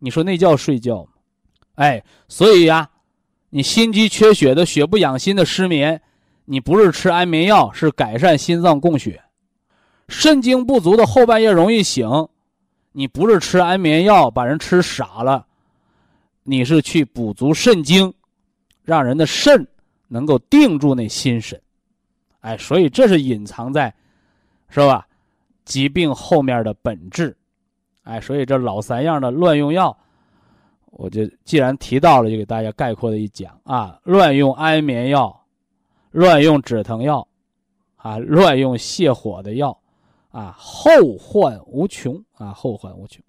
[0.00, 1.10] 你说那叫睡觉吗？
[1.76, 2.90] 哎，所以呀，
[3.50, 6.02] 你心肌缺血的、血不养心的失眠，
[6.44, 9.12] 你不是吃安眠药，是改善心脏供血；
[10.08, 12.08] 肾精不足的后半夜容易醒，
[12.92, 15.46] 你不是吃安眠药把人吃傻了，
[16.42, 18.12] 你是去补足肾精，
[18.82, 19.66] 让人的肾
[20.08, 21.60] 能够定住那心神。
[22.40, 23.94] 哎，所以这是隐藏在，
[24.70, 25.06] 是吧？
[25.64, 27.36] 疾病后面的本质。
[28.04, 29.96] 哎，所以这老三样的乱用药。
[30.90, 35.44] 我就既然提到了，就给大家概括的一讲啊，乱用安眠药，
[36.10, 37.28] 乱用止疼药，
[37.96, 39.78] 啊，乱用泻火的药，
[40.38, 43.20] 啊，后患无穷啊，后患无穷。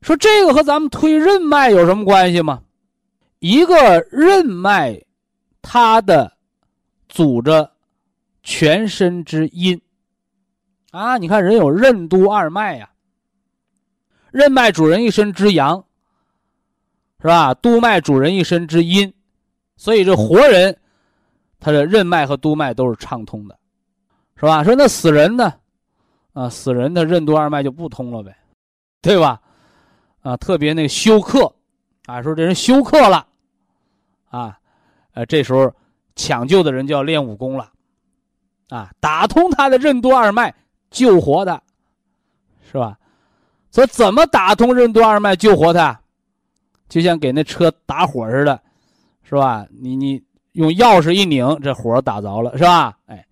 [0.00, 2.62] 说这个和咱们推任脉有什么关系吗？
[3.40, 4.98] 一个任脉，
[5.60, 6.32] 它的
[7.08, 7.70] 主着
[8.42, 9.78] 全身之阴，
[10.92, 12.88] 啊，你看人有任督二脉呀，
[14.30, 15.84] 任脉主人一身之阳。
[17.18, 17.52] 是吧？
[17.54, 19.12] 督脉主人一身之阴，
[19.76, 20.78] 所以这活人，
[21.58, 23.58] 他的任脉和督脉都是畅通的，
[24.36, 24.62] 是吧？
[24.62, 25.52] 说那死人呢？
[26.36, 28.36] 啊，死人的任督二脉就不通了呗，
[29.00, 29.40] 对吧？
[30.20, 31.50] 啊，特别那个休克，
[32.04, 33.26] 啊，说这人休克了，
[34.28, 34.58] 啊，
[35.14, 35.72] 呃，这时候
[36.14, 37.72] 抢救的人就要练武功了，
[38.68, 40.54] 啊，打通他的任督二脉，
[40.90, 41.62] 救活他，
[42.70, 42.98] 是吧？
[43.70, 45.98] 所以怎么打通任督二脉救活他？
[46.86, 48.60] 就像给那车打火似的，
[49.22, 49.66] 是吧？
[49.70, 50.22] 你你
[50.52, 52.98] 用钥匙一拧，这火打着了，是吧？
[53.06, 53.26] 哎，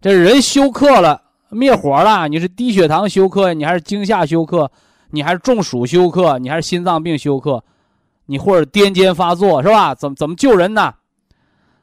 [0.00, 1.20] 这人休克了，
[1.54, 2.28] 灭火了。
[2.28, 4.70] 你是低血糖休克，你还是惊吓休克，
[5.10, 7.62] 你还是中暑休克，你还是心脏病休克，
[8.26, 9.94] 你或者癫痫发作，是吧？
[9.94, 10.94] 怎么怎么救人呢？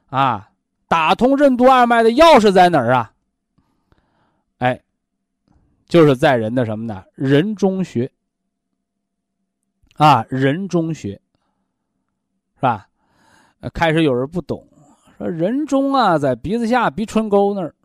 [0.10, 0.50] 啊，
[0.88, 3.12] 打通任督二脉的钥匙在哪儿啊？
[4.58, 4.82] 哎，
[5.88, 7.04] 就是在人的什么呢？
[7.16, 8.12] 人中穴。
[9.98, 11.12] 啊，人中穴，
[12.56, 12.88] 是吧？
[13.72, 14.68] 开始有人不懂，
[15.20, 17.76] 说人中啊，在鼻子下鼻唇沟那儿，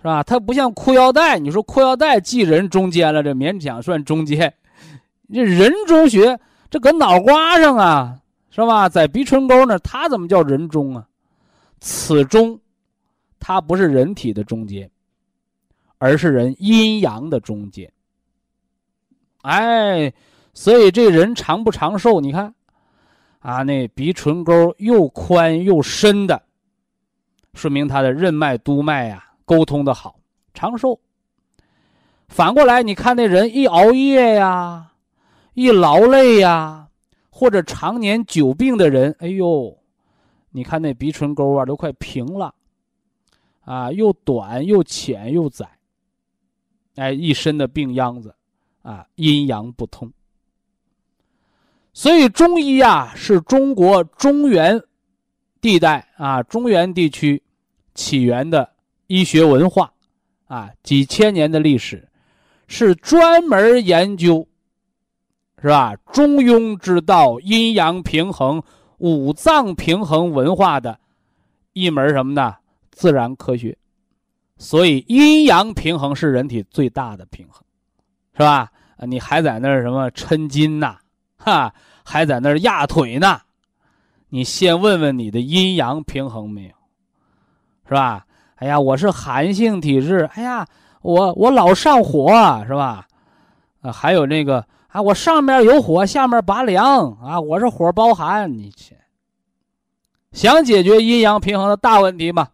[0.00, 0.22] 是吧？
[0.22, 4.52] 它不像裤腰带，你说裤腰带系人中间了，这勉强算中间。
[5.32, 8.18] 这人中穴，这搁脑瓜上啊，
[8.50, 8.88] 是吧？
[8.88, 11.06] 在鼻唇沟那儿，它怎么叫人中啊？
[11.80, 12.58] 此中，
[13.38, 14.90] 它不是人体的中间，
[15.98, 17.92] 而是人阴阳的中间。
[19.42, 20.12] 哎。
[20.52, 22.20] 所以这人长不长寿？
[22.20, 22.52] 你看，
[23.38, 26.42] 啊，那鼻唇沟又宽又深的，
[27.54, 30.20] 说明他的任脉督脉呀沟通的好，
[30.54, 31.00] 长寿。
[32.28, 34.92] 反过来，你看那人一熬夜呀，
[35.54, 36.86] 一劳累呀，
[37.30, 39.76] 或者常年久病的人，哎呦，
[40.50, 42.54] 你看那鼻唇沟啊都快平了，
[43.64, 45.68] 啊，又短又浅又窄，
[46.94, 48.32] 哎，一身的病秧子，
[48.82, 50.08] 啊，阴阳不通。
[51.92, 54.80] 所以中医啊，是中国中原
[55.60, 57.42] 地带啊，中原地区
[57.96, 58.70] 起源的
[59.10, 59.92] 医学文化
[60.46, 62.08] 啊，几千年的历史，
[62.68, 64.46] 是专门研究，
[65.60, 65.96] 是吧？
[66.12, 68.62] 中庸之道、阴阳平衡、
[68.98, 71.00] 五脏平衡文化的
[71.72, 72.54] 一门什么呢？
[72.92, 73.76] 自然科学。
[74.58, 77.64] 所以阴阳平衡是人体最大的平衡，
[78.34, 78.70] 是吧？
[79.08, 80.96] 你还在那儿什么抻筋呐？
[81.36, 83.40] 哈，还在那儿压腿呢，
[84.28, 86.74] 你先问问你的阴阳平衡没有，
[87.88, 88.24] 是吧？
[88.60, 90.66] 哎呀，我是寒性体质，哎呀，
[91.00, 92.30] 我我老上火，
[92.66, 93.06] 是吧？
[93.80, 98.94] 啊，还有那个啊，我上面有火，下面拔凉啊，我是火包寒，你去
[100.32, 102.48] 想解决阴阳平衡的大问题吗？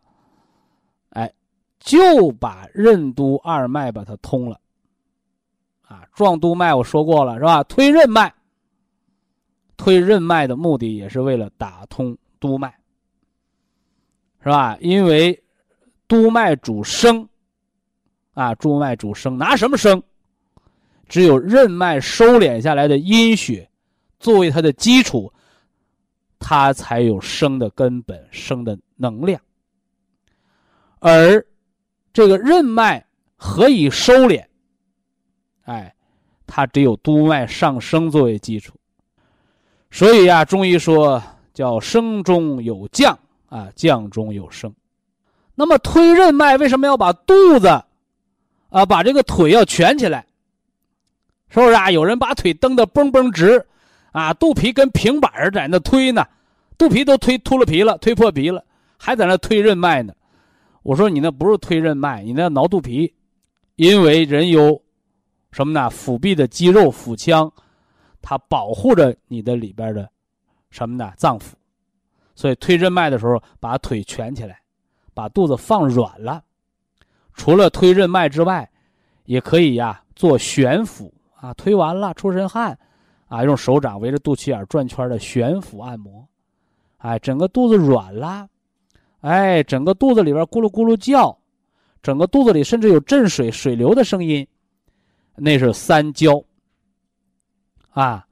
[1.11, 1.32] 哎，
[1.80, 4.61] 就把任督二脉把它通了，
[5.88, 7.64] 啊，壮督脉我说过了是吧？
[7.64, 8.32] 推任脉，
[9.76, 12.72] 推任脉的目的也是为了打通督脉，
[14.44, 14.78] 是吧？
[14.80, 15.42] 因为
[16.09, 17.28] 督脉主升，
[18.34, 20.02] 啊，督脉主升，拿什么升？
[21.09, 23.68] 只有任脉收敛下来的阴血
[24.18, 25.32] 作为它的基础，
[26.38, 29.40] 它才有生的根本、生的能量。
[30.98, 31.46] 而
[32.12, 34.44] 这个任脉何以收敛？
[35.64, 35.94] 哎，
[36.46, 38.74] 它只有督脉上升作为基础。
[39.90, 41.22] 所以呀，中医说
[41.54, 43.16] 叫升中有降
[43.48, 44.74] 啊，降中有升。
[45.57, 47.66] 那么推任脉为什么要把肚子
[48.68, 50.24] 啊，把这个腿要蜷起来？
[51.48, 51.90] 是不是啊？
[51.90, 53.66] 有人把腿蹬得绷绷直，
[54.12, 56.24] 啊，肚皮跟平板儿在那推呢，
[56.76, 58.62] 肚皮都推秃了皮了，推破皮了，
[58.98, 60.12] 还在那推任脉呢。
[60.82, 63.12] 我说你那不是推任脉，你那挠肚皮，
[63.76, 64.80] 因为人有
[65.52, 65.88] 什么呢？
[65.88, 67.50] 腹壁的肌肉腹腔，
[68.20, 70.09] 它保护着你的里边的
[70.70, 71.12] 什么呢？
[71.16, 71.52] 脏腑，
[72.34, 74.61] 所以推任脉的时候，把腿蜷起来，
[75.16, 76.44] 把肚子放软了。
[77.32, 78.68] 除了推任脉之外，
[79.24, 81.10] 也可以呀做悬腹。
[81.38, 82.76] 啊，推完了出身汗，
[83.28, 86.26] 啊，用手掌围着肚脐眼转圈的悬腹按摩，
[86.96, 88.48] 哎，整个肚子软了，
[89.20, 91.38] 哎，整个肚子里边咕噜咕噜叫，
[92.02, 94.48] 整个肚子里甚至有震水水流的声音，
[95.36, 96.42] 那是三焦。
[97.90, 98.26] 啊，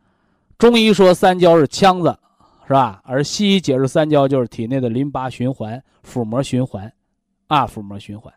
[0.57, 2.19] 中医说三焦是腔子，
[2.67, 3.01] 是吧？
[3.05, 6.93] 而西医解释三焦就是体内的淋巴循环、腹膜循环，
[7.47, 8.33] 啊，腹膜循环。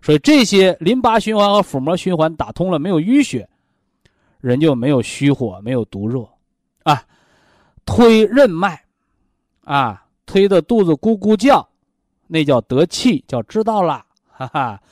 [0.00, 3.48] 所以这些淋巴循环和腹膜循环打通了，没有淤血。
[4.40, 6.28] 人就没有虚火，没有毒热，
[6.82, 7.00] 啊，
[7.86, 8.82] 推任脉，
[9.62, 11.64] 啊，推的肚子咕咕叫，
[12.26, 14.82] 那叫得气，叫知道了，哈哈，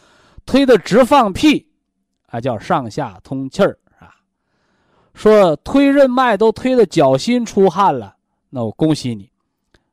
[0.47, 1.67] 推的直放屁，
[2.29, 4.15] 啊，叫上下通气儿啊。
[5.15, 8.15] 说推任脉都推的脚心出汗了，
[8.51, 9.31] 那我恭喜你，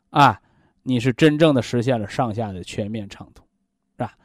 [0.09, 0.41] 啊，
[0.83, 3.45] 你是真正的实现了上下的全面畅通，
[3.91, 4.17] 是吧？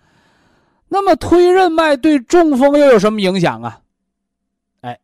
[0.89, 3.81] 那么推任脉对中风又有什么影响啊？
[4.81, 4.99] 哎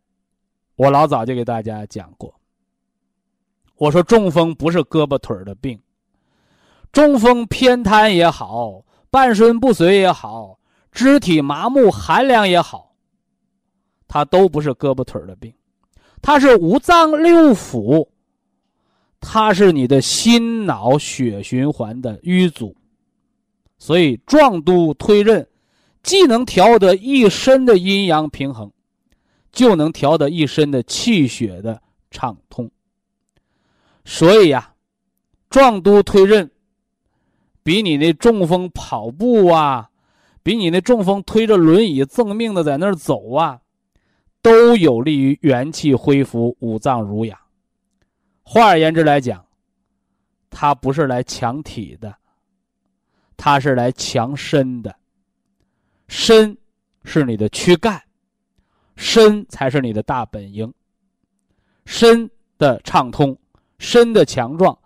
[0.77, 2.35] 我老早就给大家讲过，
[3.77, 5.81] 我说中风不是胳膊腿的病，
[6.91, 10.59] 中风偏瘫也好，半身不遂也好，
[10.91, 12.95] 肢体麻木寒凉也好，
[14.07, 15.53] 它都不是胳膊腿的病，
[16.23, 18.09] 它是五脏六腑，
[19.21, 22.77] 它是你的心脑血循环的淤阻，
[23.79, 25.49] 所以壮督推任，
[26.03, 28.71] 既能调得一身的阴阳平衡。
[29.51, 32.71] 就能调得一身的气血的畅通。
[34.05, 34.75] 所以呀，
[35.49, 36.51] 壮督推任，
[37.63, 39.89] 比你那中风跑步啊，
[40.43, 43.61] 比你那中风推着轮椅赠命的在那儿走啊，
[44.43, 47.37] 都有利于元气恢复、五脏濡养。
[48.51, 49.45] 换而言之来讲，
[50.49, 52.17] 它不是来强体的，
[53.37, 54.99] 它是来强身的。
[56.09, 56.57] 身
[57.05, 58.03] 是你的躯干。
[58.97, 60.73] 身才是你的大本营，
[61.85, 63.39] 身的畅通，
[63.79, 64.77] 身的强壮，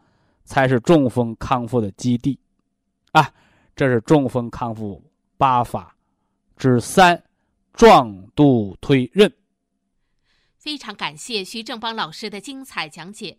[0.44, 2.38] 才是中风康复的基地，
[3.12, 3.32] 啊，
[3.76, 5.02] 这是中风康复
[5.38, 5.96] 八法
[6.56, 7.24] 之三，
[7.72, 9.32] 壮度推任。
[10.58, 13.38] 非常感谢徐正邦老师的精彩讲解，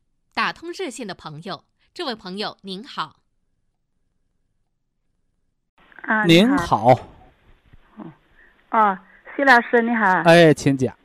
[0.33, 1.63] 打通热线的朋友。
[1.93, 3.17] 这位朋友您好，
[6.03, 6.97] 啊，您好，
[8.69, 8.97] 哦，
[9.35, 10.95] 徐老师你好，哎，请讲，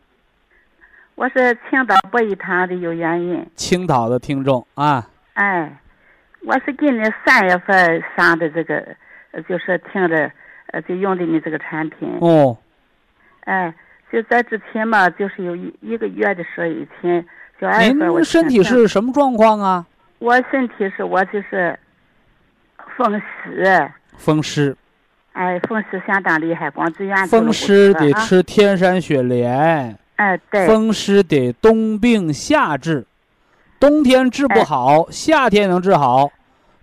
[1.16, 5.76] 我是青岛博一堂的有缘人，青岛的听众啊，哎，
[6.42, 8.96] 我是今年三月份上的这个，
[9.48, 10.30] 就是听的，
[10.68, 12.56] 呃，就用的你这个产品，哦，
[13.40, 13.74] 哎，
[14.12, 17.26] 就在之前嘛，就是有一一个月的时候以前，
[17.60, 19.86] 就二月份我身体是什么状况啊？
[20.18, 21.78] 我身体是我就是
[22.96, 24.76] 风湿，风湿，
[25.32, 33.06] 哎，风湿相当厉害，光住院风湿得吃天山雪莲，哎，对，风湿得冬病夏治，
[33.78, 36.30] 冬天治不好，夏天能治好，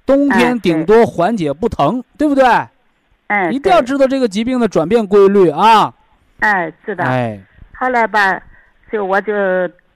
[0.06, 2.46] 冬天顶多缓解不疼，对不对？
[3.28, 5.92] 哎，一定要知道这个疾病的转变规律啊！
[6.40, 7.06] 哎，知道。
[7.06, 7.40] 哎，
[7.80, 8.40] 后来吧，
[8.92, 9.34] 就我就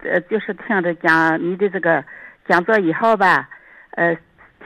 [0.03, 2.03] 呃就是听着讲你的这个
[2.47, 3.47] 讲座以后吧，
[3.91, 4.15] 呃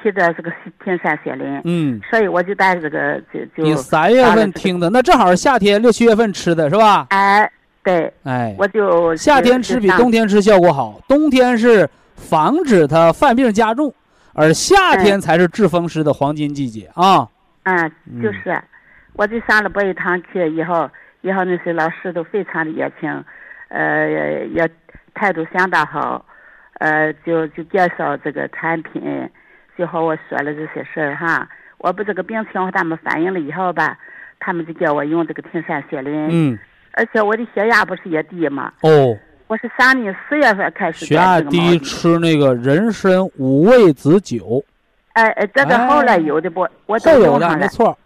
[0.01, 0.51] 提的这个
[0.83, 7.07] 天山雪林，嗯，所以我就带这个就就你三月份听的，那正好是夏天六七月份吃的是吧？
[7.09, 7.49] 哎
[7.83, 13.91] 对，哎，我就夏天吃比冬天吃效果好，冬天是防止它犯病加重，
[14.33, 17.27] 而夏天才是治风湿的黄金季节啊。
[17.63, 18.21] 嗯，嗯。
[18.21, 18.59] 就是，
[19.13, 20.89] 我就上了博一堂去以后，
[21.21, 23.23] 以后那些老师都非常的热情，
[23.69, 24.07] 呃，
[24.53, 24.69] 也
[25.13, 26.25] 态度相当好，
[26.79, 29.29] 呃，就就介绍这个产品，
[29.77, 31.47] 就和我说了这些事儿哈。
[31.77, 33.97] 我把这个病情和他们反映了以后吧，
[34.39, 36.59] 他们就叫我用这个天山雪林，嗯，
[36.91, 44.63] 而且我的血压不是也低嘛，哦，我是三年四月份开始血压低吃那个人参五味子酒，
[45.13, 47.97] 哎哎，这个后来哎有的不，我都用上了，没错。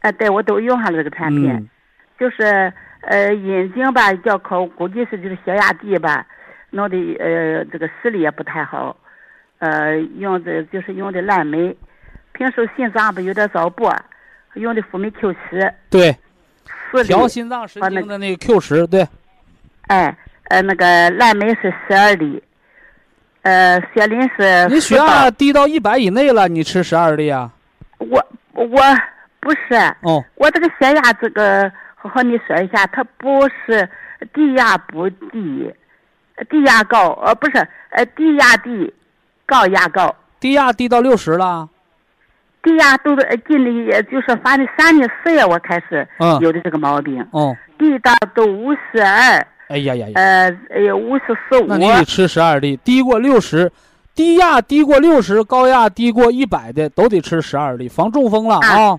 [0.00, 1.50] 哎，对我都用上了这个产品。
[1.50, 1.68] 嗯。
[2.16, 2.72] 就是
[3.06, 6.26] 呃眼睛吧叫口，估计是就是血压低吧，
[6.70, 8.96] 弄的呃这个视力也不太好，
[9.58, 11.76] 呃用的就是用的蓝莓，
[12.32, 13.94] 平时心脏不有点早搏，
[14.54, 16.16] 用的辅酶 Q 十对，
[17.04, 19.06] 调心脏神经的那个 Q 十，对，
[19.88, 22.42] 哎呃那个蓝莓是十二粒，
[23.42, 27.50] 呃雪林是你血压低到一百以内了，你吃十二粒啊？
[27.98, 28.66] 我我
[29.40, 31.70] 不是哦，我这个血压这个
[32.08, 33.88] 和你说一下，它不是
[34.32, 35.72] 低压不低，
[36.48, 38.92] 低压高，呃不是，呃低压低，
[39.46, 41.68] 高压高，低压低到六十了。
[42.62, 51.66] 低压都是呃近的，也就是反正三年四月我开始嗯，有的这个毛病，哦，低到都五十二，哎呀呀呀，呃呃五十四五。
[51.66, 53.70] 那，你得吃十二粒，低过六十，
[54.14, 58.68] 低压低过六十，高压低过一百的都得吃十二粒，防中风了啊！
[58.68, 58.98] 啊，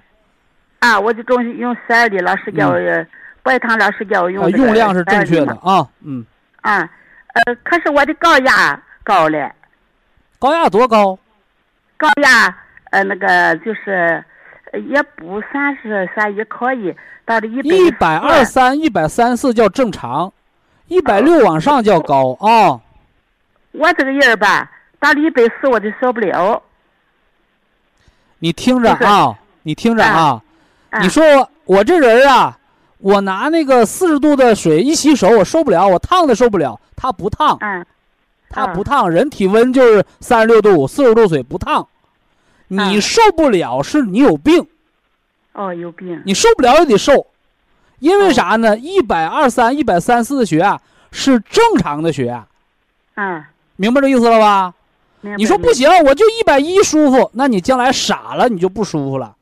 [0.99, 2.75] 我就中意用十二粒，老师叫我，
[3.43, 6.25] 博堂老师叫我用啊，用量是正确12粒嘛的啊，嗯，
[6.61, 6.89] 啊，
[7.33, 9.51] 呃，可是我的高压高了。
[10.37, 11.17] 高压多高？
[11.97, 12.55] 高压，
[12.91, 14.23] 呃，那个就是，
[14.71, 20.31] 呃也不算是啥，也可以到了一百一百二三、一百三四叫正常，
[20.87, 22.81] 一百六往上叫高啊。
[23.71, 24.69] 我这个人吧，
[24.99, 26.61] 到了一百四我就受不了。
[28.39, 30.41] 你听着啊，你听着啊，
[30.95, 31.01] 啊。
[31.01, 32.57] 你说我我这人啊，
[32.99, 37.85] 我拿那个四十度的水一洗手，我受不了，我烫的受不了，它不烫，嗯。
[38.47, 41.85] 它不烫，人体温就是三十六度，四十度水不烫，
[42.67, 44.65] 你嗯受不了是你有病，
[45.51, 46.21] 哦，有病。
[46.25, 47.25] 你受不了也得受，
[47.99, 48.77] 因为啥呢？
[48.77, 50.79] 一百二三、一百三四的血压
[51.11, 52.47] 是正常的血压，
[53.15, 53.43] 嗯，
[53.75, 54.73] 明白这意思了吧？
[55.37, 59.34] 你说不，行，我就一百一舒服，那你将来傻了你就不舒服了，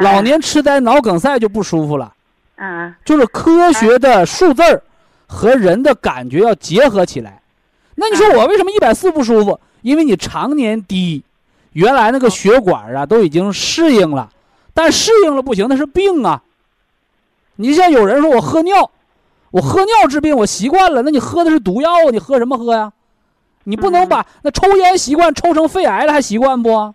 [0.00, 0.20] 老。
[0.22, 2.12] 年痴呆、脑梗塞就不舒服了。
[2.56, 4.82] 嗯就是科学的数字儿
[5.26, 7.40] 和人的感觉要结合起来。
[7.94, 9.60] 那你说我为什么一百四不舒服？
[9.82, 11.22] 因为你常年低，
[11.72, 14.28] 原来那个血管啊都已经适应了，
[14.74, 16.42] 但适应了不行，那是病啊。
[17.56, 18.90] 你像有人说我喝尿，
[19.50, 22.92] 我喝尿治病，我习惯了，那你喝的是毒药啊，你喝什么喝呀？
[23.64, 26.94] 你不能嗯把那抽烟习惯抽成肺癌了还习惯不？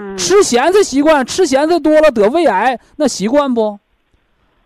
[0.00, 3.78] 嗯，吃咸菜习惯，吃咸菜多了得胃癌，那习惯不？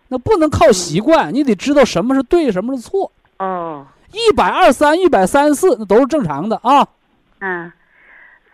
[0.07, 3.11] 那不能靠习惯，你得知道什么是对，什么是错。
[3.39, 6.87] 哦，一百二三、一百三四，那都是正常的啊。
[7.39, 7.71] 嗯，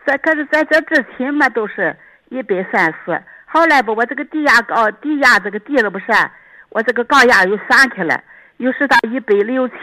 [0.04, 1.96] 在可是在这之前嘛都是
[2.30, 3.16] 一百三四，
[3.46, 6.06] 后来吧我这个低压高，低压这个低了不是，
[6.70, 8.20] 我这个高压又上去了，
[8.56, 9.74] 又是到一百六七，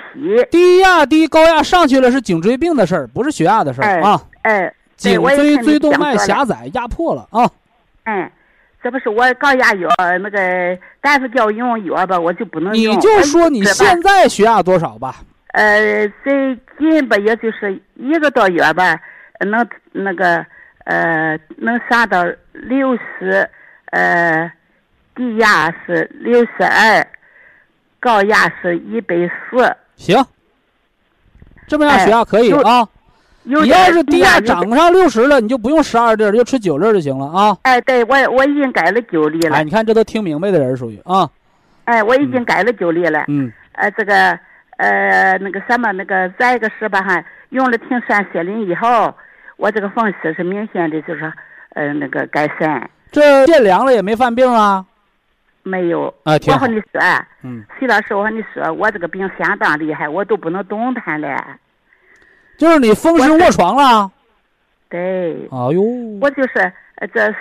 [0.51, 4.21] 低压低，高压上去了是颈椎病的事儿，不是血压的事儿哎啊。
[4.41, 7.49] 哎，对颈椎椎动脉狭窄压迫了啊。
[8.03, 8.29] 嗯，
[8.83, 9.89] 这不是我高压药
[10.21, 12.85] 那个大夫叫我用药吧，我就不能你。
[12.97, 15.15] 就说你现在血压多少吧？
[15.53, 18.99] 呃，最近吧，也就是一个多月吧，
[19.39, 20.45] 能那个
[20.85, 22.23] 呃能上到
[22.53, 23.49] 六十，
[23.91, 24.51] 呃，
[25.15, 27.07] 低压是六十二，
[27.99, 29.75] 高压是一百四。
[29.95, 30.23] 行，
[31.67, 32.87] 这么样哎血压可以就啊。
[33.49, 37.57] 有你要是低压涨上六十了，你就不用十二粒儿，就吃九粒儿就行了啊。
[37.63, 41.27] 哎，对我我已经改了九粒了哎，，你看这都听明白的人属于啊。
[41.85, 43.25] 哎，我已经改了九粒了。
[43.27, 44.37] 嗯，呃，这个
[44.77, 49.11] 呃那个什么那个再一个是吧哈，用了听山雪林以后，
[49.57, 51.33] 我这个风湿是明显的就是
[51.73, 54.85] 呃那个改善，这变凉了也没犯病啊。
[55.63, 56.13] 没有。
[56.23, 56.67] 啊，挺好我和。
[56.67, 57.01] 你说，
[57.43, 61.43] 嗯，徐老师，我和你说，我这个病相当厉害，我都不能动弹了。
[62.59, 64.11] 就是你风湿卧床了。
[64.89, 65.81] 对，哎呦，
[66.19, 66.59] 我就是
[66.95, 67.33] 呃这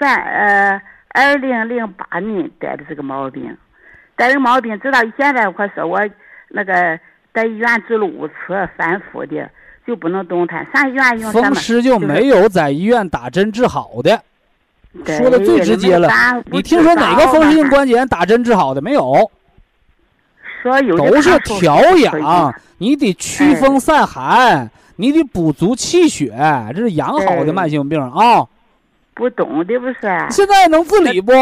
[0.00, 3.56] 三呃二零零八年得的这个毛病，
[4.16, 6.00] 得这个毛病直到现在，我说我
[6.48, 6.98] 那个
[7.32, 8.34] 在医院住了五次，
[8.76, 9.48] 反复的
[9.86, 10.66] 就不能动弹。
[10.74, 11.32] 上医院用？
[11.32, 14.20] 风湿就没有在医院打针治好的。
[15.06, 16.08] 说的最直接了
[16.50, 19.30] 你听说哪个风湿性关节炎打针治好的没有？
[20.96, 26.32] 都是调养，你得驱风散寒，你得补足气血，
[26.74, 28.46] 这是养好的慢性病啊。
[29.14, 30.00] 不懂的不是？
[30.30, 31.32] 现在能自理不？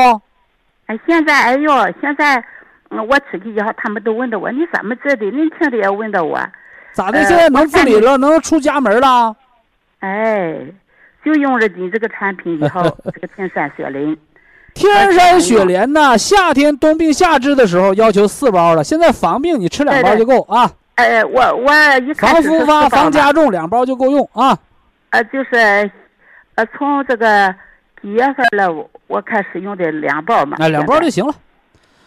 [0.86, 2.36] 哎，现在哎呦，现在
[2.90, 5.24] 嗯我出去以后，他们都问到我，你怎么治的？
[5.30, 6.38] 年轻的也问到我，
[6.92, 7.18] 咋的？
[7.18, 9.34] 呃现在能自理了，能出家门了？
[10.00, 10.58] 哎，
[11.24, 12.82] 就用了你这个产品以后，
[13.14, 14.14] 这个天山雪林，
[14.74, 20.70] 天山雪莲呢，夏天冬病夏治的时候要求四包了，现在防病你吃两包就够啊。
[20.94, 24.56] 哎，我我一防复发、防加重两包就够用啊。
[25.10, 25.90] 呃，就是，
[26.54, 27.54] 呃，从这个
[28.00, 30.56] 几月份了，我我开始用的两包嘛。
[30.60, 31.34] 哎，两包就行了。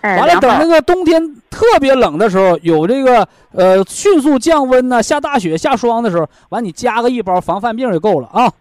[0.01, 8.51] 哎，完了，等那个冬天特别冷的时候，有这个呃迅速降温呢，下大雪、下霜的时候，完你加个一包防犯病就够了啊。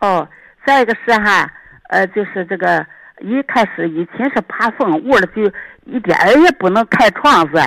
[0.00, 0.28] 哦，
[0.66, 1.48] 再一个是哈，
[1.88, 2.84] 呃，就是这个
[3.22, 5.42] 一开始以前是怕风，屋里就
[5.86, 7.62] 一点儿也不能开窗子，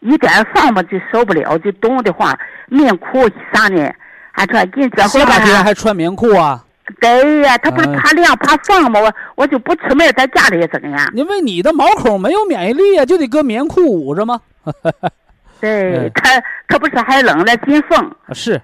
[0.00, 2.36] 一点儿风嘛就受不了，就冻得慌，
[2.68, 3.22] 棉裤
[3.52, 3.94] 啥的，
[4.32, 6.64] 还穿紧这会儿夏天吧，还穿棉裤啊？
[7.00, 11.10] 对呀，他不是哎怕凉怕风吗，我我就不出门，在家里怎么样？
[11.14, 14.40] 因为你的毛孔没有免疫力呀、就得搁棉裤捂着吗？
[15.60, 17.98] 对哎，他他不是还冷了进风。
[18.26, 18.60] 啊是，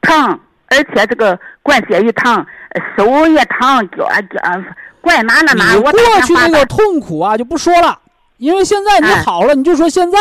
[0.00, 2.34] 疼，而且这个关节一疼，
[2.70, 4.64] 呃手也疼，脚啊
[5.00, 5.74] 怪哪哪哪。
[5.76, 7.98] 我你过去那个痛苦啊就不说了，
[8.38, 10.18] 因为现在你哎好了，你就说现在，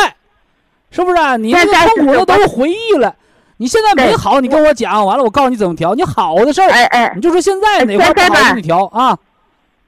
[0.91, 3.15] 是不是啊、你那个现在痛苦是我那都是回忆了。
[3.57, 5.93] 你现在没好，你跟我讲完了，我告诉你怎么调。
[5.93, 9.17] 你好的事儿，哎哎你就说现在哪块现在吧不好，你调啊。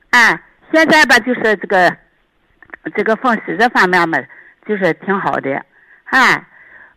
[0.10, 0.40] 哎，
[0.74, 1.96] 现在吧就是这个
[2.96, 4.18] 这个风湿这方面嘛，
[4.68, 5.50] 就是挺好的，
[6.04, 6.46] 哎，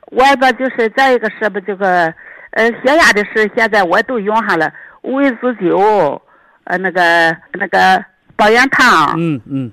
[0.06, 2.12] 我吧就是再一个是不这个
[2.54, 6.20] 呃血压的事，现在我都用上了维子酒，
[6.64, 8.04] 呃那个那个
[8.36, 9.70] 保元汤嗯嗯，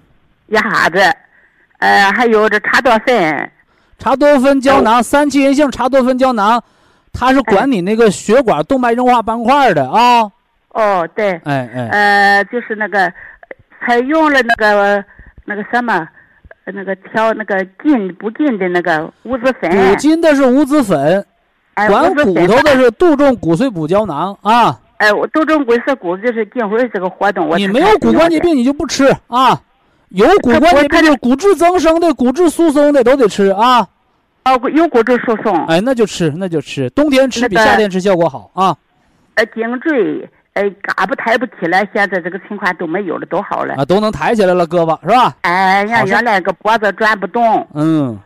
[0.48, 1.00] 一下子，
[1.80, 3.52] 呃还有这茶多酚。
[3.98, 6.62] 茶多酚胶囊，三七银杏茶多酚胶囊，
[7.14, 10.24] 它是管你那个血管动脉硬化斑块的啊。
[10.70, 13.14] 哦，对，哎哎，呃，就是那个，
[13.86, 15.06] 采用了那个
[15.46, 16.08] 那个什么，
[16.66, 21.26] 呃那个调那个筋不筋的那个五子粉，补筋的是五子粉，哎，
[21.76, 24.80] 管五子粉骨头的是杜仲骨髓补胶囊啊。
[24.98, 29.60] 哎，我杜仲骨髓骨就是近会儿这个活动，我你没有骨关节病，你就不吃啊。
[30.10, 33.88] 有骨关节病，就骨质增生的、骨质疏松的都得吃啊。
[34.44, 38.76] 哦，有骨质疏松，哎，那就吃，那就吃，冬天吃比夏天吃效果好啊。
[39.36, 43.76] 呃，颈椎，哎，嘎不抬不起来，现在这个情况都没有了，都好了。
[43.76, 45.36] 啊，都能抬起来了，胳膊是吧？
[45.42, 48.20] 哎呀，原来个脖子转不动，嗯，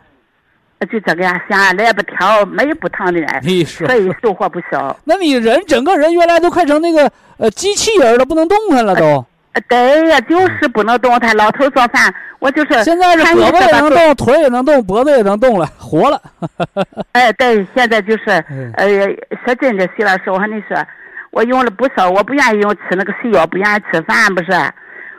[0.90, 4.96] 就这个样想来不挑，没不疼的人，所，以收获不少。
[5.04, 9.24] 那你人整个人原来都快成那个呃机器人了，不能动弹了都。
[9.52, 11.34] 呃对呀，就是不能动弹。
[11.34, 16.20] 老头做饭，我就是现在是胳膊也能动，腿也能动，脖子也能动了，活了。
[17.12, 18.86] 哎，对，现在就是嗯，呃，
[19.46, 20.76] 说真的，徐老师，我和你说，
[21.30, 24.52] 我用了不少，我不愿意用吃那个西药，不愿意吃饭，不是，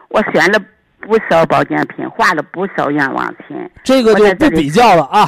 [0.10, 0.60] 我选了
[1.00, 3.72] 不少保健品，花了不少冤枉钱。
[3.84, 5.28] 这个就不比较了啊。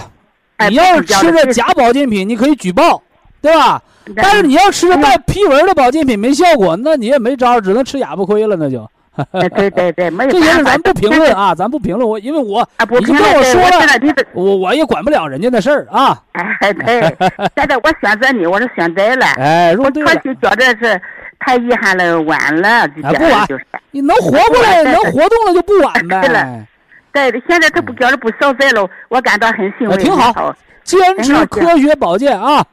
[0.59, 3.01] 哎你要是吃着假保健品，你可以举报，
[3.41, 3.81] 对吧？
[4.15, 8.89] 但是你要吃着带批文的保健品没效果，那你也没招，只能吃哑巴亏了，那就。
[9.31, 10.71] 哎，对对对，没有这些事办法。
[10.71, 12.09] 咱不评论啊，咱不评论。
[12.09, 16.17] 我因为我你，不已经评论，对跟我说了我我我也管不了人家的事儿啊。
[16.31, 17.01] 哎，对，
[17.57, 19.25] 现在我选择你，我是选择了。
[19.37, 21.01] 哎，如果对了，可惜觉得是
[21.39, 23.47] 太遗憾了，晚了，就不晚。
[23.91, 26.65] 你能活过来，能活动了就不晚呗了。
[27.11, 29.95] 对的，现在他不觉得不消费了，我感到很欣慰。
[29.95, 30.55] 哎挺好好。
[30.83, 32.65] 坚持科学保健啊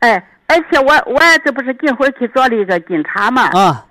[0.00, 3.86] 哎，而且我我这不是近会儿去做了一个检查嘛，啊！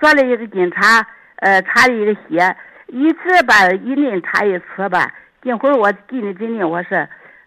[0.00, 1.06] 做了一个检查，
[1.36, 2.56] 呃，查了一个血，
[2.86, 5.12] 一次吧一年查一次吧。
[5.42, 7.06] 近会儿我给你真的，我是，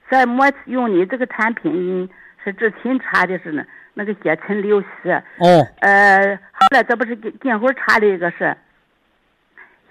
[0.09, 2.07] 在没用你这个产品
[2.43, 3.63] 是之前查的是呢，
[3.95, 8.55] 那个血沉流失，哦，呃，后来这不是近近会儿查了一个是，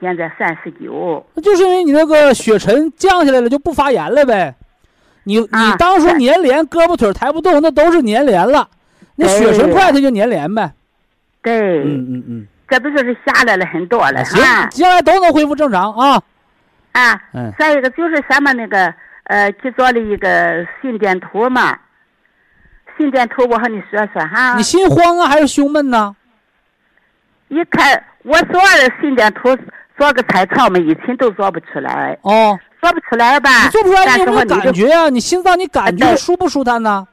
[0.01, 4.55] 现在三十九，那就是因为你那个血沉降下来了，就不发炎了呗。
[5.25, 8.69] 你你啊当初粘连，胳膊腿抬不动，那都是粘连了。
[9.17, 10.73] 那血沉快，它就粘连呗。
[11.43, 16.23] 对，嗯嗯嗯，这不就是下来了很多了行哈，将来都能恢复正常啊。
[16.93, 18.93] 啊，嗯再一个就是咱们那个
[19.25, 21.79] 呃去做了一个心电图嘛，
[22.97, 26.15] 心电图我和你说说哈你，心慌啊，还是胸闷呢？
[27.49, 29.49] 一看我做了心电图，
[29.99, 33.65] 做个彩超嘛，以前都做不出来，哦，做不出来吧？
[33.65, 35.09] 你做不出来，但你有没有是我感觉啊？
[35.11, 37.07] 你心脏你感觉舒不舒坦呢？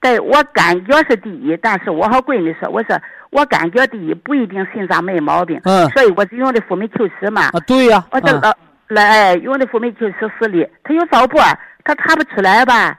[0.00, 3.00] 对我感觉是第一，但是我和闺女说，我说
[3.30, 7.46] 我感觉第一不一定心脏没毛病，嗯所以我就用的辅酶 Q 十嘛。
[7.46, 8.56] 啊，对呀，我这嗯个
[8.88, 11.40] 来用的辅酶 Q 十四粒，它有早搏，
[11.84, 12.96] 它查不出来吧？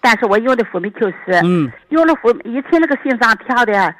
[0.00, 3.94] 但是我用的辅酶 Q 十，嗯，用了辅以前那个心脏跳的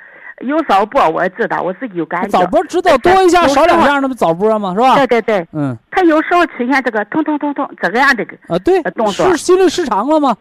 [0.47, 2.29] 有早搏，我知道我自己有感觉。
[2.29, 4.73] 早播知道多一下少两下，那不早播吗？
[4.75, 4.95] 是吧？
[4.97, 10.37] 对对对，嗯他有时候出现这个痛痛痛痛这个样的，啊，对呃，动作是心律失常了吗？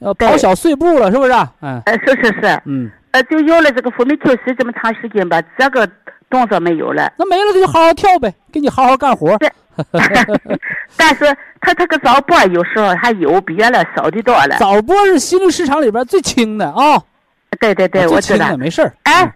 [0.00, 1.32] 要对跑小碎步了，是不是？
[1.60, 5.88] 嗯呃，是是是，嗯，呃，就有了这个福美 Q 十这么长时间吧，这个
[6.28, 7.12] 动作没有了。
[7.18, 9.36] 那没了他就好好跳呗，给你好好干活。
[9.38, 9.50] 对
[10.96, 11.24] 但是
[11.60, 14.56] 他这个早搏有时候还有比原来少的多了。
[14.58, 17.00] 早搏是心律失常里边最轻的啊，
[17.58, 18.56] 对对对，我知道。
[18.56, 18.92] 没事儿。
[19.02, 19.34] 哎，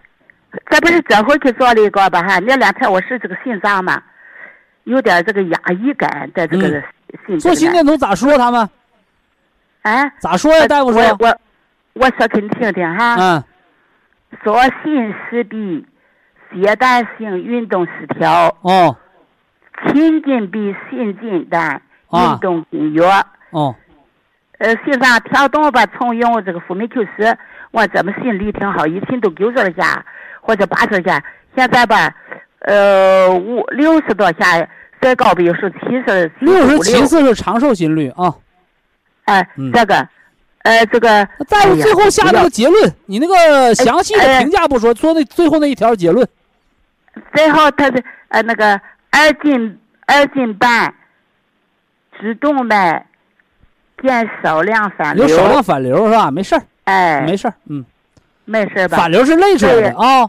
[0.69, 2.23] 这不是这回去做了一个吧？
[2.23, 4.01] 哈，那两天我是这个心脏嘛，
[4.85, 6.83] 有点这个压抑感在这个嗯
[7.27, 7.71] 心做心。
[7.71, 8.69] 电图咋说他们？
[9.83, 10.67] 哎，咋说呀？
[10.67, 11.37] 大夫说我，我
[11.93, 13.43] 我说给你听听哈，嗯
[14.43, 15.85] 左心室壁
[16.53, 18.95] 阶段性运动失调，哦
[19.87, 23.03] 心筋壁心筋蛋啊运动筋约。
[23.51, 23.75] 哦，
[24.57, 27.37] 呃，心脏跳动吧，从用这个辅酶 Q 十，
[27.75, 30.05] 我这么心里挺好，以前都九十下
[30.39, 31.21] 或者八十下，
[31.57, 32.09] 现在吧，
[32.59, 34.65] 呃，五六十多下，
[35.01, 38.33] 再高的有时候七十六十七六，次是长寿心率啊。
[39.25, 40.07] 哎、嗯这个，
[40.59, 46.25] 呃，这个，那再最后下那个结论，你那个详细的哎评价不说，说那最后那一条结论。
[47.33, 50.93] 最后他是呃那个二斤二斤半，
[52.21, 53.05] 主动脉
[54.01, 56.31] 见少量反流，有少量反流是吧？
[56.31, 57.85] 没事儿，哎，没事儿，嗯，
[58.45, 58.97] 没事吧？
[58.97, 60.27] 反流是累出来的啊。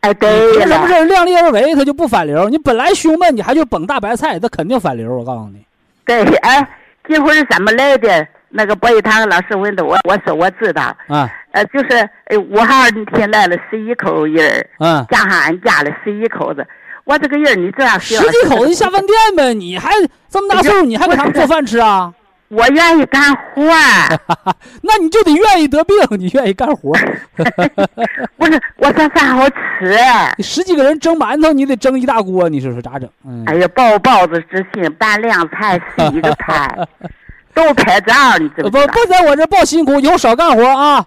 [0.00, 2.48] 哎，对了凭什么，是量力而为，它就不反流？
[2.48, 5.16] 你本来胸闷，你还去绷大白菜，它肯定反流。
[5.16, 5.64] 我告诉你，
[6.04, 6.66] 对，哎，
[7.06, 8.26] 这会是怎么来的？
[8.54, 16.66] 那个博一堂老师问的我，我说我知道，啊，呃，就是哎五号那天来了十一口人儿，嗯，加上俺家了十一口子，
[17.04, 19.92] 我这个人儿你这样十几口子下饭店呗，你还
[20.28, 22.12] 这么大岁数，你还给他们做饭吃啊？
[22.54, 24.20] 我愿意干活儿，
[24.82, 26.92] 那你就得愿意得病， 你愿意干活。
[28.36, 29.96] 不是我这饭好吃。
[30.36, 33.08] 你十几个人蒸馒头，你得蒸一大锅，你说说咋整？
[33.26, 36.76] 嗯，哎呀，包包子之心，拌凉菜，洗个菜，
[37.54, 41.06] 都拍照，你知呃不不在我这报辛苦，以后少干活啊！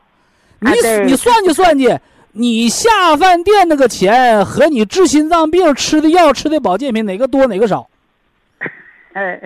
[0.60, 0.74] 你、啊
[1.06, 1.96] 你算计算计，
[2.32, 7.88] 你下饭店那个钱和你治心脏病吃的药、吃的保健品哪个多哪个少？
[9.14, 9.40] 呃，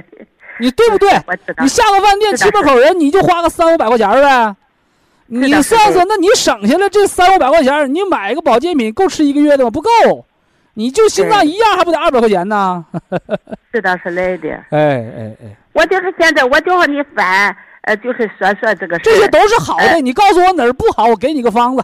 [0.60, 1.10] 你对不对？
[1.26, 1.68] 我知道你。
[1.68, 4.56] 下个饭店七八口人，你就花个三五百块钱儿呗。
[5.32, 9.70] 你算算，那你省下来这三五百块钱儿，你买个保健品够吃一个月的吗？
[9.70, 9.90] 不够，
[10.74, 12.84] 你就心脏一样，还不得二百块钱呢？
[13.72, 19.14] 是的是来的， 哎哎哎，我就是现在，我就和你翻，呃，就是说说这个事儿。
[19.14, 21.84] 这些都是好的，哎你告诉我哪儿不好，我给你个方子。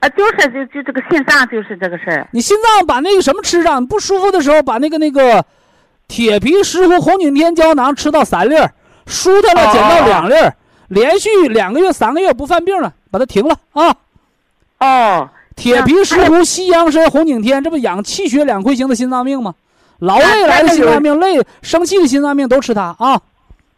[0.00, 2.26] 啊，就是就就这个心脏就是这个事儿。
[2.30, 5.44] 你心脏把那个什么吃上，不舒服的时候把那个那个
[6.08, 8.72] 铁皮石斛红景天胶囊吃到三粒儿，
[9.06, 10.54] 舒坦了减到两粒儿，
[10.88, 13.96] 连续两个月三个月不犯病了，把它停了啊！
[14.78, 19.54] 哦，铁皮石斛、西洋参、红景天，这不养气血两亏型的心脏病吗？
[20.00, 23.20] 劳累来的心脏病，累生气的心脏病都吃它啊，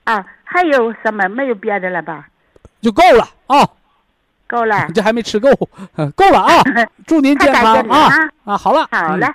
[0.05, 1.29] 啊，还有什么？
[1.29, 2.27] 没有别的了吧？
[2.83, 3.69] 就够了啊！
[4.49, 4.93] 够了你。
[4.95, 5.51] 这还没吃够，
[6.17, 6.65] 够了啊！
[7.07, 8.09] 祝您健康啊
[8.45, 8.53] 啊！
[8.53, 9.35] 啊，好了，嗯好了。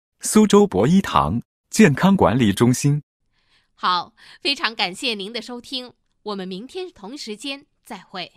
[0.21, 3.01] 苏州博一堂健康管理中心”。
[3.73, 5.93] 好，非常感谢您的收听，
[6.23, 8.31] 我们明天同时间再会。